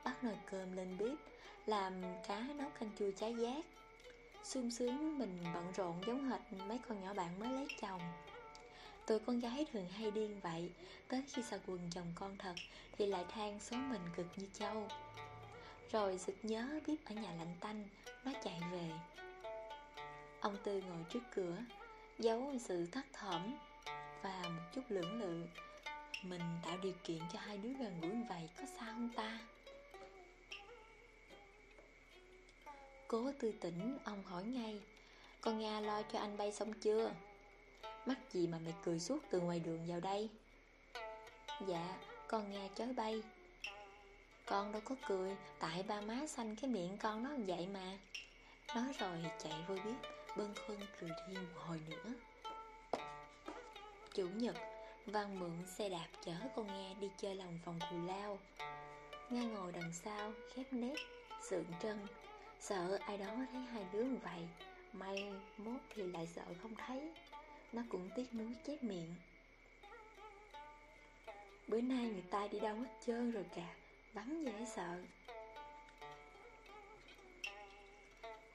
Bắt 0.04 0.24
nồi 0.24 0.38
cơm 0.52 0.76
lên 0.76 0.98
bếp, 1.00 1.18
Làm 1.66 1.94
cá 2.28 2.40
nấu 2.40 2.70
canh 2.80 2.90
chua 3.00 3.12
trái 3.20 3.36
giác. 3.36 3.66
Sung 4.44 4.72
sướng 4.72 5.20
mình 5.20 5.44
bận 5.54 5.72
rộn 5.76 6.02
giống 6.08 6.30
hệt 6.30 6.42
mấy 6.68 6.80
con 6.88 7.04
nhỏ 7.04 7.14
bạn 7.14 7.40
mới 7.40 7.50
lấy 7.50 7.68
chồng. 7.82 8.02
Tụi 9.08 9.20
con 9.20 9.40
gái 9.40 9.66
thường 9.72 9.88
hay 9.90 10.12
điên 10.12 10.40
vậy. 10.44 10.70
Tới 11.08 11.24
khi 11.28 11.44
xà 11.44 11.58
quần 11.68 11.90
chồng 11.92 12.12
con 12.16 12.38
thật, 12.38 12.56
Thì 12.98 13.06
lại 13.06 13.26
than 13.30 13.60
số 13.60 13.78
mình 13.78 14.02
cực 14.16 14.26
như 14.36 14.48
châu. 14.54 14.88
Rồi 15.92 16.18
sực 16.18 16.36
nhớ 16.44 16.80
bếp 16.88 16.98
ở 17.06 17.16
nhà 17.16 17.34
lạnh 17.38 17.56
tanh, 17.60 17.84
Nó 18.26 18.32
chạy 18.44 18.62
về. 18.72 18.92
Ông 20.40 20.58
Tư 20.64 20.82
ngồi 20.82 21.06
trước 21.10 21.24
cửa, 21.36 21.58
Giấu 22.20 22.54
sự 22.60 22.88
thất 22.92 23.06
thỏm 23.14 23.56
Và 24.22 24.42
một 24.44 24.64
chút 24.76 24.82
lưỡng 24.90 25.22
lự. 25.22 25.46
Mình 26.24 26.42
tạo 26.66 26.78
điều 26.84 26.94
kiện 27.04 27.20
cho 27.34 27.40
hai 27.40 27.58
đứa 27.58 27.74
gần 27.80 28.02
gũi 28.02 28.24
vậy 28.30 28.50
Có 28.58 28.64
sao 28.80 28.94
không 28.94 29.10
ta? 29.16 29.40
Cố 33.08 33.32
tư 33.40 33.54
tỉnh, 33.62 33.98
Ông 34.04 34.24
hỏi 34.24 34.44
ngay, 34.44 34.80
Con 35.42 35.60
Nga 35.60 35.80
lo 35.80 36.02
cho 36.02 36.20
anh 36.20 36.38
bay 36.38 36.52
xong 36.52 36.74
chưa? 36.74 37.12
Mắc 38.06 38.18
gì 38.32 38.48
mà 38.48 38.60
mày 38.60 38.74
cười 38.86 39.00
suốt 39.00 39.20
từ 39.30 39.40
ngoài 39.40 39.60
đường 39.60 39.86
vào 39.88 40.00
đây? 40.00 40.30
Dạ 41.68 41.98
Con 42.28 42.52
nghe 42.52 42.70
chói 42.76 42.94
bay. 42.94 43.24
Con 44.46 44.72
đâu 44.72 44.82
có 44.86 44.96
cười, 45.08 45.36
Tại 45.60 45.84
ba 45.84 46.02
má 46.02 46.28
xanh 46.28 46.56
cái 46.56 46.70
miệng 46.70 46.98
con 46.98 47.24
nó 47.24 47.30
vậy 47.48 47.68
mà. 47.74 47.98
Nói 48.76 48.86
rồi 49.00 49.18
chạy 49.44 49.54
vô 49.68 49.76
bếp 49.76 49.96
Bân 50.38 50.54
khuân 50.66 50.80
cười 51.00 51.10
thêm 51.28 51.36
một 51.36 51.62
hồi 51.68 51.80
nữa. 51.90 52.14
Chủ 54.14 54.28
nhật, 54.28 54.56
Văn 55.06 55.40
mượn 55.40 55.68
xe 55.68 55.90
đạp 55.90 56.08
chở 56.26 56.34
con 56.56 56.68
nghe 56.68 56.96
đi 57.00 57.10
chơi 57.18 57.36
lòng 57.36 57.60
vòng 57.66 57.80
cù 57.90 57.96
lao. 58.08 58.40
Nghe 59.30 59.46
ngồi 59.46 59.72
đằng 59.72 59.94
sau, 59.94 60.34
khép 60.54 60.74
nếp, 60.74 60.98
Sượng 61.50 61.66
trân. 61.82 62.08
Sợ 62.60 62.98
ai 63.02 63.18
đó 63.18 63.26
thấy 63.52 63.62
hai 63.62 63.86
đứa 63.94 64.04
như 64.04 64.18
vậy, 64.24 64.48
May 64.94 65.34
mốt 65.58 65.82
thì 65.96 66.04
lại 66.04 66.28
sợ 66.28 66.44
không 66.62 66.76
thấy. 66.76 67.14
Nó 67.74 67.82
cũng 67.90 68.10
tiếc 68.16 68.34
nuối 68.34 68.56
chép 68.68 68.84
miệng. 68.84 69.16
Bữa 71.68 71.82
nay 71.82 72.06
người 72.06 72.24
ta 72.30 72.48
đi 72.48 72.60
đâu 72.60 72.76
hết 72.76 72.90
trơn 73.06 73.32
rồi 73.32 73.46
cả 73.56 73.76
Vắng 74.14 74.46
dễ 74.46 74.66
sợ. 74.76 75.02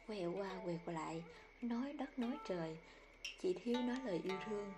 Quẹo 0.06 0.32
qua, 0.36 0.50
quẹo 0.64 0.78
lại, 0.86 1.22
Nói 1.62 1.92
đất 1.92 2.18
nói 2.18 2.38
trời 2.48 2.76
Chỉ 3.42 3.54
thiếu 3.64 3.82
nói 3.82 3.96
lời 4.04 4.20
yêu 4.24 4.38
thương. 4.46 4.72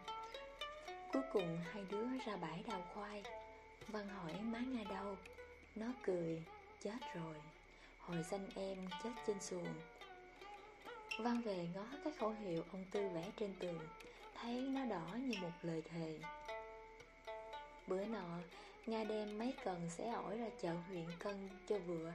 Cuối 1.13 1.23
cùng 1.33 1.59
hai 1.73 1.85
đứa 1.91 2.07
ra 2.27 2.37
bãi 2.37 2.63
đào 2.67 2.83
khoai. 2.95 3.23
Văn 3.89 4.09
hỏi 4.09 4.33
má 4.43 4.59
Nga 4.59 4.85
đâu? 4.91 5.17
Nó 5.75 5.87
cười, 6.03 6.43
Chết 6.81 6.99
rồi. 7.15 7.37
Hồi 7.99 8.25
xanh 8.31 8.49
em 8.55 8.89
chết 9.03 9.11
trên 9.27 9.41
xuồng. 9.41 9.75
Văn 11.19 11.41
về 11.41 11.69
ngó 11.75 11.85
cái 12.05 12.13
khẩu 12.19 12.31
hiệu 12.31 12.65
ông 12.73 12.85
Tư 12.91 13.09
vẽ 13.09 13.31
trên 13.37 13.55
tường. 13.59 13.79
Thấy 14.43 14.61
nó 14.61 14.85
đỏ 14.85 15.17
như 15.21 15.39
một 15.43 15.53
lời 15.63 15.83
thề. 15.83 16.19
Bữa 17.87 18.05
nọ, 18.05 18.39
Nga 18.87 19.05
đem 19.05 19.39
mấy 19.39 19.55
cần 19.65 19.91
sẽ 19.91 20.11
ổi 20.11 20.39
ra 20.39 20.47
chợ 20.63 20.75
huyện 20.89 21.07
cân 21.19 21.49
cho 21.69 21.79
vừa, 21.79 22.13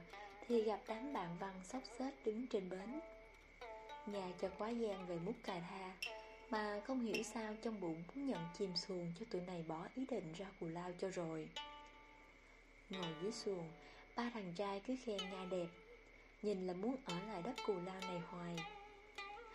Thì 0.48 0.62
gặp 0.62 0.80
đám 0.88 1.12
bạn 1.12 1.36
Văn 1.40 1.54
sốc 1.64 1.82
xếch 1.98 2.14
đứng 2.24 2.46
trên 2.46 2.70
bến. 2.70 3.00
Nhà 4.06 4.28
cho 4.40 4.48
quá 4.58 4.68
gian 4.68 5.06
về 5.06 5.18
mút 5.24 5.32
cà 5.44 5.60
tha 5.70 5.92
Mà 6.50 6.80
không 6.86 7.00
hiểu 7.00 7.22
sao 7.22 7.54
trong 7.62 7.80
bụng 7.80 8.02
muốn 8.08 8.26
nhận 8.26 8.40
chìm 8.58 8.76
xuồng 8.76 9.12
cho 9.20 9.26
tụi 9.30 9.42
này 9.42 9.64
bỏ 9.68 9.86
ý 9.94 10.06
định 10.10 10.32
ra 10.32 10.46
cù 10.60 10.66
lao 10.66 10.90
cho 10.98 11.08
rồi. 11.08 11.48
Ngồi 12.90 13.14
dưới 13.22 13.32
xuồng, 13.32 13.68
Ba 14.16 14.30
thằng 14.34 14.52
trai 14.56 14.80
cứ 14.86 14.96
khen 15.04 15.18
Nga 15.30 15.44
đẹp, 15.50 15.66
Nhìn 16.42 16.66
là 16.66 16.74
muốn 16.74 16.96
ở 17.04 17.14
lại 17.28 17.42
đất 17.42 17.54
cù 17.66 17.74
lao 17.74 18.00
này 18.00 18.20
hoài. 18.28 18.56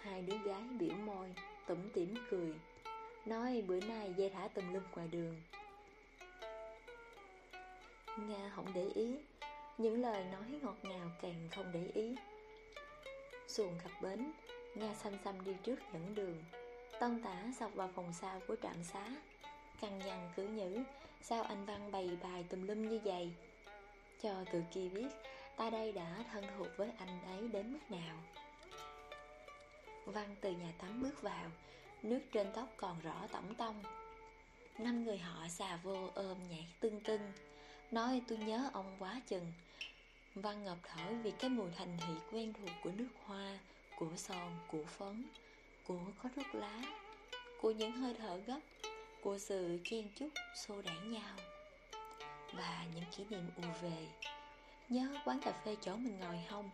Hai 0.01 0.21
đứa 0.21 0.37
gái 0.37 0.61
biểu 0.79 0.95
môi 0.95 1.33
Tủm 1.71 1.89
tỉm 1.93 2.15
cười, 2.29 2.53
Nói 3.25 3.63
bữa 3.67 3.79
nay 3.79 4.13
dây 4.17 4.29
thả 4.29 4.47
tùm 4.47 4.73
lum 4.73 4.83
ngoài 4.95 5.07
đường. 5.11 5.41
Nga 8.17 8.51
không 8.55 8.65
để 8.73 8.85
ý, 8.95 9.15
Những 9.77 10.01
lời 10.01 10.23
nói 10.23 10.59
ngọt 10.61 10.75
ngào 10.83 11.11
càng 11.21 11.49
không 11.55 11.71
để 11.71 11.89
ý. 11.93 12.15
Xuồng 13.47 13.79
cặp 13.83 14.01
bến, 14.01 14.31
Nga 14.75 14.93
xăm 14.93 15.13
xăm 15.23 15.43
đi 15.45 15.51
trước 15.63 15.75
dẫn 15.93 16.15
đường. 16.15 16.43
Tân 16.99 17.21
tả 17.23 17.43
sọc 17.59 17.73
vào 17.73 17.89
phòng 17.95 18.13
sau 18.13 18.41
của 18.47 18.55
trạm 18.63 18.83
xá. 18.83 19.07
Căng 19.81 19.99
nhằn 19.99 20.29
cứ 20.35 20.43
nhữ, 20.43 20.83
Sao 21.21 21.43
anh 21.43 21.65
Văn 21.65 21.91
bày 21.91 22.09
bài 22.23 22.45
tùm 22.49 22.67
lum 22.67 22.89
như 22.89 22.99
vậy? 23.03 23.29
Cho 24.21 24.43
tụi 24.51 24.63
kia 24.73 24.89
biết, 24.89 25.09
Ta 25.57 25.69
đây 25.69 25.91
đã 25.91 26.23
thân 26.31 26.43
thuộc 26.57 26.67
với 26.77 26.91
anh 26.97 27.21
ấy 27.25 27.47
đến 27.47 27.73
mức 27.73 27.79
nào. 27.89 28.17
Văn 30.05 30.35
từ 30.41 30.51
nhà 30.51 30.73
tắm 30.77 31.01
bước 31.01 31.21
vào 31.21 31.51
Nước 32.03 32.19
trên 32.31 32.47
tóc 32.53 32.69
còn 32.77 32.99
rõ 32.99 33.27
tổng 33.31 33.55
tông. 33.55 33.83
Năm 34.77 35.03
người 35.03 35.17
họ 35.17 35.47
xà 35.49 35.79
vô 35.83 36.09
ôm 36.15 36.37
nhảy 36.49 36.67
tưng 36.79 37.01
tưng 37.01 37.21
Nói 37.91 38.21
tôi 38.27 38.37
nhớ 38.37 38.69
ông 38.73 38.95
quá 38.99 39.21
chừng. 39.27 39.53
Văn 40.35 40.63
ngập 40.63 40.77
thở 40.83 41.13
vì 41.23 41.31
cái 41.31 41.49
mùi 41.49 41.71
thành 41.77 41.97
thị 41.99 42.13
quen 42.31 42.53
thuộc 42.53 42.69
của 42.83 42.91
nước 42.91 43.09
hoa 43.25 43.59
Của 43.99 44.15
son, 44.15 44.59
của 44.67 44.83
phấn 44.83 45.23
Của 45.87 45.99
có 46.23 46.29
rút 46.35 46.45
lá 46.53 46.81
Của 47.61 47.71
những 47.71 47.91
hơi 47.91 48.13
thở 48.13 48.37
gấp 48.47 48.59
Của 49.21 49.37
sự 49.37 49.79
chen 49.83 50.07
chúc 50.15 50.29
xô 50.55 50.81
đẩy 50.81 50.97
nhau. 51.05 51.35
Và 52.53 52.85
những 52.95 53.03
kỷ 53.17 53.23
niệm 53.29 53.49
ùa 53.57 53.73
về. 53.81 54.07
Nhớ 54.89 55.07
quán 55.25 55.39
cà 55.39 55.51
phê 55.65 55.75
chỗ 55.81 55.95
mình 55.95 56.19
ngồi 56.19 56.43
không? 56.49 56.69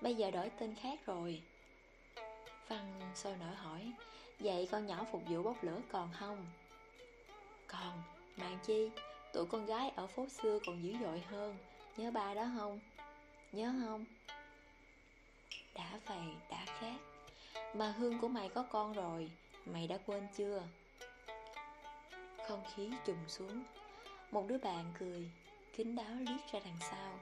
Bây 0.00 0.14
giờ 0.14 0.30
đổi 0.30 0.50
tên 0.58 0.74
khác 0.74 1.06
rồi. 1.06 1.42
Văn 2.68 3.00
sôi 3.14 3.36
nổi 3.36 3.54
hỏi, 3.54 3.92
Vậy 4.38 4.68
con 4.70 4.86
nhỏ 4.86 5.04
phục 5.12 5.22
vụ 5.28 5.42
bốc 5.42 5.64
lửa 5.64 5.80
còn 5.92 6.10
không? 6.18 6.46
Còn 7.66 8.02
Mạng 8.36 8.58
chi? 8.66 8.90
Tụi 9.32 9.46
con 9.46 9.66
gái 9.66 9.90
ở 9.96 10.06
phố 10.06 10.26
xưa 10.28 10.58
còn 10.66 10.82
dữ 10.82 10.94
dội 11.02 11.20
hơn, 11.20 11.56
Nhớ 11.96 12.10
ba 12.10 12.34
đó 12.34 12.50
không? 12.58 12.80
Nhớ 13.52 13.72
không. 13.84 14.04
Đã 15.74 16.00
vậy, 16.06 16.26
đã 16.50 16.64
khác. 16.66 16.96
Mà 17.74 17.94
Hương 17.98 18.18
của 18.18 18.28
mày 18.28 18.48
có 18.48 18.62
con 18.62 18.92
rồi, 18.92 19.30
Mày 19.66 19.86
đã 19.86 19.98
quên 20.06 20.26
chưa? 20.36 20.62
Không 22.48 22.62
khí 22.74 22.90
trùng 23.04 23.28
xuống. 23.28 23.62
Một 24.30 24.44
đứa 24.48 24.58
bạn 24.58 24.92
cười 24.98 25.30
Kính 25.76 25.96
đáo 25.96 26.14
liếc 26.18 26.52
ra 26.52 26.60
đằng 26.64 26.78
sau. 26.80 27.18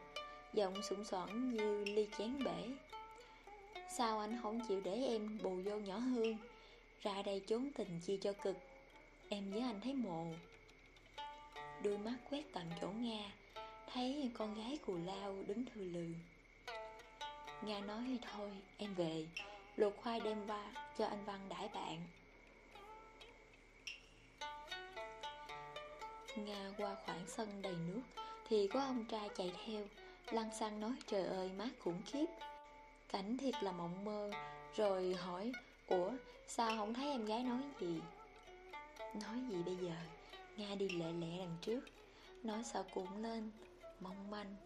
Giọng 0.52 0.82
sủng 0.82 1.04
soảng 1.04 1.50
như 1.50 1.84
ly 1.84 2.08
chén 2.18 2.44
bể. 2.44 2.68
Sao 3.96 4.18
anh 4.18 4.38
không 4.42 4.60
chịu 4.68 4.80
để 4.84 4.92
em 4.92 5.38
bù 5.42 5.50
vô 5.64 5.78
nhỏ 5.78 5.98
hương? 5.98 6.36
Ra 7.02 7.22
đây 7.22 7.40
trốn 7.46 7.70
tình 7.76 8.00
chi 8.06 8.18
cho 8.22 8.32
cực. 8.32 8.56
Em 9.28 9.50
với 9.50 9.60
anh 9.60 9.80
thấy 9.80 9.94
mồ. 9.94 10.26
Đôi 11.82 11.98
mắt 11.98 12.14
quét 12.30 12.52
tận 12.52 12.70
chỗ 12.80 12.88
Nga, 12.88 13.32
Thấy 13.92 14.30
con 14.34 14.54
gái 14.54 14.78
cù 14.86 14.98
lao 15.06 15.36
đứng 15.46 15.64
thư 15.64 15.84
lừ. 15.84 16.06
Nga 17.62 17.80
nói 17.80 18.18
thôi, 18.32 18.50
em 18.78 18.94
về. 18.94 19.26
Luộc 19.76 19.96
khoai 19.96 20.20
đem 20.20 20.46
qua 20.46 20.72
cho 20.98 21.06
anh 21.06 21.24
Văn 21.24 21.40
đãi 21.48 21.68
bạn. 21.68 22.06
Nga 26.36 26.70
qua 26.78 26.96
khoảng 27.06 27.24
sân 27.28 27.62
đầy 27.62 27.74
nước, 27.88 28.02
Thì 28.48 28.68
có 28.68 28.80
ông 28.80 29.04
trai 29.04 29.28
chạy 29.36 29.52
theo, 29.66 29.86
Lăng 30.26 30.54
xăng 30.54 30.80
nói 30.80 30.92
trời 31.06 31.24
ơi 31.24 31.50
mát 31.58 31.70
khủng 31.78 32.02
khiếp. 32.06 32.26
Cảnh 33.12 33.36
thiệt 33.36 33.54
là 33.62 33.72
mộng 33.72 34.04
mơ. 34.04 34.30
Rồi 34.76 35.14
hỏi, 35.14 35.52
Ủa, 35.86 36.10
sao 36.46 36.76
không 36.76 36.94
thấy 36.94 37.10
em 37.10 37.24
gái 37.24 37.42
nói 37.42 37.62
gì? 37.80 38.00
Nói 39.14 39.40
gì 39.50 39.62
bây 39.62 39.76
giờ? 39.76 39.92
Nga 40.56 40.74
đi 40.74 40.88
lẹ 40.88 41.12
lẹ 41.12 41.38
đằng 41.38 41.56
trước. 41.60 41.80
Nói 42.42 42.64
sợ 42.64 42.84
cuộn 42.94 43.22
lên 43.22 43.50
Mong 44.00 44.30
manh. 44.30 44.56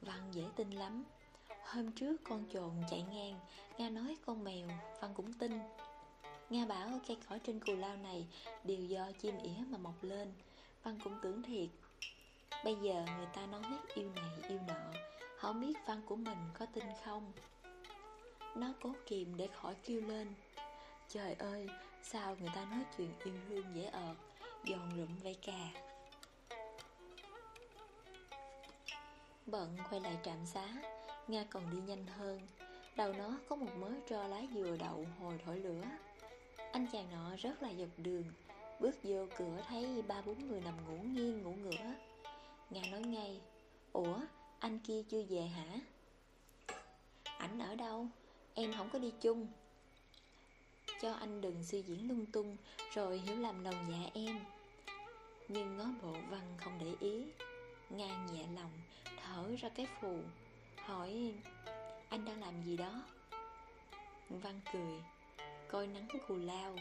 Văn 0.00 0.20
dễ 0.32 0.44
tin 0.56 0.70
lắm. 0.70 1.04
Hôm 1.64 1.92
trước 1.92 2.16
con 2.24 2.44
trồn 2.52 2.70
chạy 2.90 3.04
ngang, 3.12 3.40
Nga 3.78 3.90
nói 3.90 4.16
con 4.26 4.44
mèo, 4.44 4.68
Văn 5.00 5.10
cũng 5.14 5.32
tin. 5.32 5.58
Nga 6.50 6.66
bảo 6.66 6.88
cây 7.08 7.16
cỏ 7.28 7.38
trên 7.46 7.60
cù 7.60 7.76
lao 7.76 7.96
này 7.96 8.26
Đều 8.64 8.84
do 8.84 9.12
chim 9.22 9.38
ỉa 9.42 9.64
mà 9.70 9.78
mọc 9.78 10.02
lên. 10.02 10.32
Văn 10.82 10.98
cũng 11.04 11.14
tưởng 11.22 11.42
thiệt. 11.42 11.68
Bây 12.64 12.76
giờ 12.82 13.04
người 13.16 13.28
ta 13.34 13.46
nói 13.46 13.62
yêu 13.94 14.10
này 14.16 14.30
yêu 14.48 14.58
nọ, 14.68 14.92
Không 15.36 15.60
biết 15.60 15.74
Văn 15.86 16.02
của 16.06 16.16
mình 16.16 16.38
có 16.58 16.66
tin 16.66 16.84
không? 17.04 17.32
Nó 18.54 18.72
cố 18.82 18.94
kìm 19.06 19.36
để 19.36 19.48
khỏi 19.62 19.74
kêu 19.84 20.00
lên. 20.00 20.34
Trời 21.08 21.34
ơi, 21.34 21.68
Sao 22.02 22.36
người 22.40 22.50
ta 22.54 22.64
nói 22.64 22.84
chuyện 22.96 23.10
yêu 23.24 23.34
hương 23.48 23.64
dễ 23.74 23.84
ợt 23.84 24.16
Giòn 24.64 24.90
rụm 24.96 25.16
vậy 25.22 25.36
cà 25.42 25.70
Bận 29.46 29.76
quay 29.90 30.00
lại 30.00 30.18
trạm 30.24 30.46
xá, 30.46 30.68
Nga 31.28 31.44
còn 31.50 31.70
đi 31.70 31.76
nhanh 31.80 32.06
hơn. 32.06 32.40
Đầu 32.96 33.12
nó 33.12 33.38
có 33.48 33.56
một 33.56 33.70
mớ 33.78 33.90
tro 34.08 34.26
lá 34.26 34.42
dừa 34.54 34.76
đậu 34.80 35.06
hồi 35.20 35.40
thổi 35.44 35.56
lửa. 35.56 35.84
Anh 36.72 36.86
chàng 36.92 37.10
nọ 37.12 37.36
rất 37.36 37.62
là 37.62 37.70
giật 37.70 37.88
đường, 37.96 38.24
Bước 38.80 38.94
vô 39.02 39.26
cửa 39.38 39.62
thấy 39.68 40.02
ba 40.08 40.22
bốn 40.22 40.48
người 40.48 40.60
nằm 40.60 40.74
ngủ 40.86 40.98
nghiêng 41.02 41.42
ngủ 41.42 41.52
ngửa. 41.52 41.94
Nga 42.70 42.82
nói 42.90 43.00
ngay, 43.00 43.40
Ủa, 43.92 44.20
anh 44.58 44.78
kia 44.78 45.02
chưa 45.02 45.22
về 45.28 45.42
hả? 45.42 45.78
Ảnh 47.38 47.58
ở 47.58 47.74
đâu? 47.74 48.06
Em 48.60 48.72
không 48.76 48.88
có 48.92 48.98
đi 48.98 49.12
chung. 49.20 49.46
Cho 51.00 51.12
anh 51.12 51.40
đừng 51.40 51.64
suy 51.64 51.82
diễn 51.82 52.08
lung 52.08 52.26
tung 52.26 52.56
Rồi 52.94 53.18
hiểu 53.18 53.36
lầm 53.36 53.64
lòng 53.64 53.74
dạ 53.90 54.10
em. 54.14 54.40
Nhưng 55.48 55.76
ngó 55.76 55.84
bộ 56.02 56.12
văn 56.30 56.56
không 56.58 56.78
để 56.80 56.94
ý 57.00 57.24
ngang 57.90 58.26
nhẹ 58.32 58.44
lòng 58.54 58.70
Thở 59.04 59.56
ra 59.60 59.68
cái 59.68 59.86
phù. 60.00 60.18
Hỏi 60.76 61.34
Anh 62.08 62.24
đang 62.24 62.40
làm 62.40 62.62
gì 62.64 62.76
đó? 62.76 63.02
Văn 64.28 64.60
cười 64.72 65.02
Coi 65.68 65.86
nắng 65.86 66.08
cù 66.28 66.36
lao. 66.36 66.76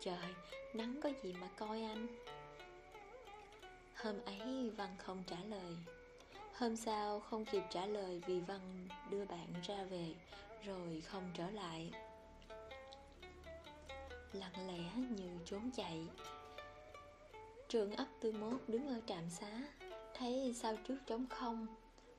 Trời, 0.00 0.34
nắng 0.74 1.00
có 1.02 1.10
gì 1.22 1.32
mà 1.32 1.48
coi 1.58 1.82
anh? 1.82 2.06
Hôm 3.96 4.14
ấy 4.24 4.70
Văn 4.76 4.90
không 4.98 5.22
trả 5.26 5.36
lời. 5.48 5.76
Hôm 6.54 6.76
sau 6.76 7.20
không 7.20 7.44
kịp 7.44 7.62
trả 7.70 7.86
lời 7.86 8.22
vì 8.26 8.40
Văn 8.40 8.88
đưa 9.10 9.24
bạn 9.24 9.46
ra 9.66 9.84
về 9.84 10.14
rồi 10.64 11.00
không 11.00 11.30
trở 11.34 11.50
lại. 11.50 11.90
Lặng 14.32 14.66
lẽ 14.66 14.92
như 15.16 15.38
trốn 15.44 15.70
chạy. 15.76 16.06
Trường 17.68 17.92
ấp 17.92 18.06
tư 18.20 18.32
mốt 18.32 18.60
đứng 18.68 18.88
ở 18.88 19.00
trạm 19.06 19.30
xá, 19.30 19.62
Thấy 20.14 20.54
sao 20.54 20.76
trước 20.88 20.98
trống 21.06 21.26
không. 21.30 21.66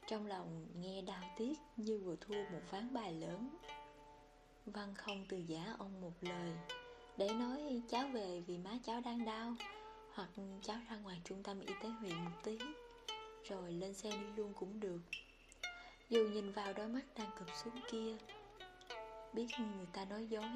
Trong 0.08 0.28
lòng 0.28 0.66
nghe 0.82 1.02
đau 1.02 1.24
tiếc 1.38 1.54
như 1.78 2.00
vừa 2.00 2.16
thua 2.16 2.36
một 2.36 2.62
ván 2.72 2.94
bài 2.94 3.14
lớn. 3.14 3.50
Văn 4.66 4.96
không 4.96 5.26
từ 5.30 5.38
giả 5.38 5.76
ông 5.78 6.02
một 6.02 6.14
lời, 6.22 6.52
để 7.18 7.30
nói 7.30 7.82
cháu 7.90 8.08
về 8.08 8.42
vì 8.48 8.58
má 8.58 8.72
cháu 8.84 9.02
đang 9.02 9.26
đau, 9.26 9.56
hoặc 10.14 10.30
cháu 10.62 10.78
ra 10.90 10.98
ngoài 10.98 11.22
trung 11.24 11.44
tâm 11.44 11.60
y 11.60 11.74
tế 11.84 11.90
huyện 11.90 12.26
một 12.26 12.44
tí, 12.44 12.60
rồi 13.44 13.72
lên 13.72 13.94
xe 13.94 14.12
đi 14.12 14.28
luôn 14.36 14.54
cũng 14.54 14.80
được 14.80 15.00
dù 16.14 16.28
nhìn 16.28 16.52
vào 16.52 16.74
đôi 16.74 16.88
mắt 16.88 17.02
đang 17.18 17.30
cụp 17.40 17.48
xuống 17.64 17.80
kia 17.92 18.16
biết 19.34 19.48
người 19.60 19.88
ta 19.94 20.06
nói 20.06 20.28
dối 20.28 20.50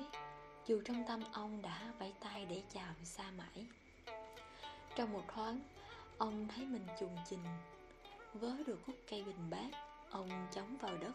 dù 0.66 0.82
trong 0.86 1.04
tâm 1.08 1.24
ông 1.32 1.62
đã 1.62 1.94
vẫy 2.00 2.14
tay 2.20 2.46
để 2.50 2.62
chào 2.74 2.94
xa 3.04 3.24
mãi. 3.38 3.66
Trong 4.96 5.14
một 5.14 5.24
thoáng 5.28 5.60
ông 6.18 6.48
thấy 6.48 6.66
mình 6.66 6.88
trùng 7.00 7.18
chình 7.30 7.44
với 8.34 8.64
được 8.68 8.80
khúc 8.86 8.96
cây 9.10 9.24
bình 9.24 9.50
bát 9.50 9.80
ông 10.10 10.48
chống 10.52 10.78
vào 10.78 10.98
đất. 10.98 11.14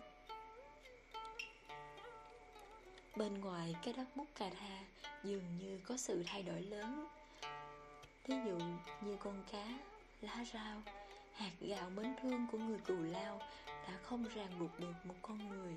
Bên 3.16 3.40
ngoài 3.40 3.76
cái 3.85 3.94
đất 3.94 4.16
mút 4.16 4.26
cà 4.35 4.50
tha 4.61 4.78
dường 5.24 5.59
như 5.59 5.81
có 5.85 5.96
sự 5.96 6.22
thay 6.26 6.42
đổi 6.42 6.62
lớn. 6.62 7.07
Thí 8.24 8.35
dụ 8.46 8.59
như 9.00 9.16
con 9.20 9.44
cá, 9.52 9.64
lá 10.20 10.44
rau, 10.52 10.83
hạt 11.33 11.52
gạo 11.61 11.90
mến 11.90 12.14
thương 12.22 12.46
của 12.52 12.59
người 12.59 12.78
cù 12.78 12.94
lao 12.94 13.40
đã 13.88 13.99
không 14.03 14.25
ràng 14.35 14.59
buộc 14.59 14.81
được 14.81 14.95
một 15.05 15.14
con 15.23 15.49
người 15.49 15.75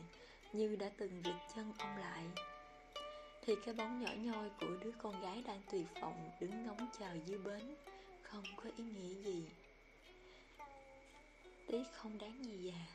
như 0.53 0.75
đã 0.75 0.89
từng 0.97 1.21
rịch 1.25 1.55
chân 1.55 1.73
ông 1.77 1.97
lại. 1.97 2.23
Thì 3.41 3.53
cái 3.65 3.73
bóng 3.73 4.03
nhỏ 4.03 4.11
nhoi 4.17 4.49
của 4.59 4.67
đứa 4.83 4.91
con 5.01 5.21
gái 5.21 5.43
đang 5.47 5.61
tuyệt 5.71 5.87
vọng 6.01 6.29
đứng 6.39 6.65
ngóng 6.65 6.87
chờ 6.99 7.17
dưới 7.25 7.37
bến 7.37 7.75
không 8.21 8.43
có 8.57 8.69
ý 8.77 8.83
nghĩa 8.83 9.13
gì. 9.23 9.47
Tiếc 11.67 11.83
không 11.93 12.17
đáng 12.17 12.45
gì 12.45 12.57
già 12.57 12.94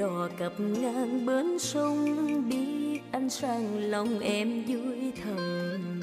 đò 0.00 0.28
cập 0.38 0.52
ngang 0.58 1.26
bến 1.26 1.58
sông 1.58 2.26
biết 2.48 3.00
anh 3.12 3.30
sang 3.30 3.90
lòng 3.90 4.20
em 4.20 4.64
vui 4.64 5.12
thầm. 5.24 6.00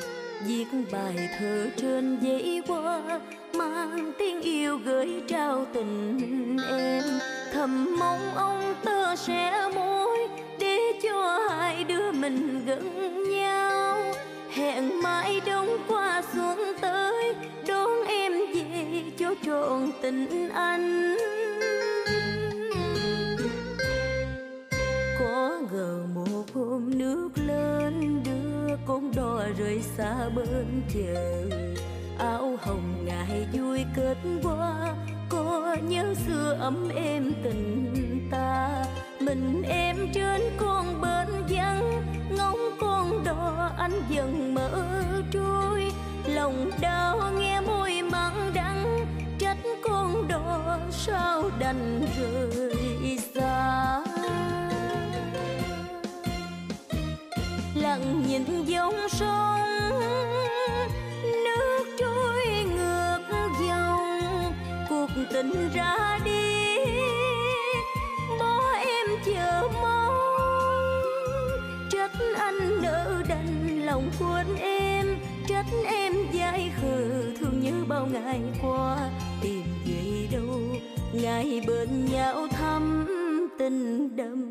Viết 0.47 0.65
bài 0.91 1.29
thơ 1.39 1.69
trên 1.77 2.19
giấy 2.21 2.61
qua 2.67 3.19
mang 3.53 4.11
tiếng 4.19 4.41
yêu 4.41 4.77
gửi 4.77 5.21
trao 5.27 5.65
tình 5.73 6.57
em. 6.69 7.03
Thầm 7.53 7.97
mong 7.99 8.35
ông 8.35 8.75
tơ 8.85 9.15
sẽ 9.15 9.69
môi 9.75 10.17
để 10.59 10.79
cho 11.03 11.47
hai 11.49 11.83
đứa 11.83 12.11
mình 12.11 12.65
gần 12.65 13.13
nhau. 13.29 14.03
Hẹn 14.51 15.01
mãi 15.01 15.41
đông 15.45 15.77
qua 15.87 16.23
xuân 16.33 16.59
tới, 16.81 17.35
đón 17.67 17.89
em 18.07 18.33
về 18.53 19.03
cho 19.17 19.35
trọn 19.45 19.91
tình 20.01 20.49
anh. 20.49 21.17
Đưa 29.17 29.23
rơi 29.23 29.53
đò 29.53 29.55
rời 29.57 29.81
xa 29.97 30.29
bên 30.35 30.81
chờ 30.93 31.49
áo 32.17 32.57
hồng 32.61 33.05
ngày 33.05 33.47
vui 33.53 33.85
kết 33.95 34.17
qua, 34.43 34.95
có 35.29 35.75
nhớ 35.87 36.13
xưa 36.27 36.57
ấm 36.59 36.89
êm 36.89 37.33
tình 37.43 38.27
ta. 38.31 38.85
Mình 39.19 39.63
em 39.69 39.97
trên 40.13 40.41
con 40.57 41.01
bên 41.01 41.27
vắng, 41.49 42.03
ngóng 42.37 42.59
con 42.79 43.23
đò 43.23 43.71
anh 43.77 44.01
dần 44.09 44.53
mở 44.53 44.85
trôi. 45.33 45.91
Lòng 46.27 46.71
đau 46.81 47.31
nghe 47.39 47.61
môi 47.61 48.01
mặn 48.11 48.33
đắng, 48.53 49.05
trách 49.39 49.57
con 49.83 50.27
đò 50.27 50.77
sao 50.91 51.49
đành 51.59 52.05
rời 52.17 53.19
xa. 53.35 54.06
Nhìn 58.37 58.65
dòng 58.65 58.95
sông, 59.09 59.99
nước 61.23 61.85
trôi 61.99 62.45
ngược 62.75 63.19
dòng, 63.67 64.53
cuộc 64.89 65.09
tình 65.33 65.69
ra 65.73 66.19
đi, 66.25 66.77
bỏ 68.39 68.61
em 68.73 69.07
chờ 69.25 69.67
mong. 69.81 70.13
Anh 72.37 72.81
nỡ 72.81 73.23
đành 73.29 73.81
lòng 73.85 74.11
quên 74.19 74.55
em, 74.59 75.17
trách 75.47 75.65
em 75.85 76.13
dại 76.31 76.71
khờ 76.81 77.23
thương 77.39 77.59
như 77.61 77.85
bao 77.87 78.07
ngày 78.13 78.41
qua. 78.61 78.97
Tìm 79.41 79.63
về 79.85 80.27
đâu, 80.31 80.59
ngày 81.13 81.61
bên 81.67 82.05
nhau 82.11 82.47
thắm 82.51 83.07
tình 83.59 84.15
đậm 84.15 84.46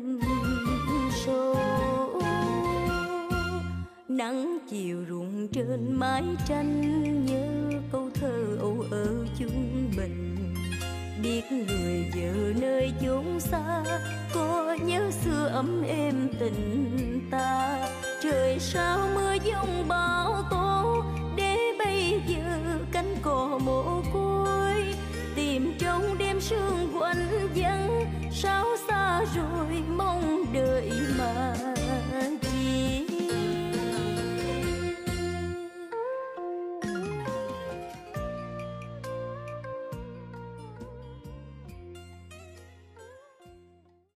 nắng 4.17 4.57
chiều 4.69 5.05
ruộng 5.09 5.47
trên 5.47 5.95
mái 5.95 6.23
tranh 6.47 7.25
nhớ 7.25 7.79
câu 7.91 8.09
thơ 8.13 8.57
âu 8.59 8.85
ở 8.91 9.07
chúng 9.39 9.91
mình. 9.97 10.37
Biết 11.23 11.41
người 11.51 12.11
vợ 12.15 12.53
nơi 12.61 12.91
chốn 13.01 13.39
xa, 13.39 13.83
có 14.33 14.77
nhớ 14.85 15.11
xưa 15.11 15.47
ấm 15.47 15.83
êm 15.87 16.29
tình 16.39 17.27
ta. 17.31 17.79
Trời 18.21 18.59
sao 18.59 19.09
mưa 19.15 19.33
giông 19.43 19.87
bão 19.87 20.43
tố, 20.51 21.03
để 21.35 21.57
bây 21.79 22.21
giờ 22.27 22.59
cánh 22.91 23.15
cò 23.21 23.59
mồ 23.65 24.01
côi. 24.13 24.95
Tìm 25.35 25.73
trong 25.79 26.17
đêm 26.17 26.41
sương 26.41 26.93
quạnh 26.99 27.49
vắng, 27.55 28.05
sao 28.31 28.65
xa 28.87 29.25
rồi 29.35 29.83
mong 29.97 30.45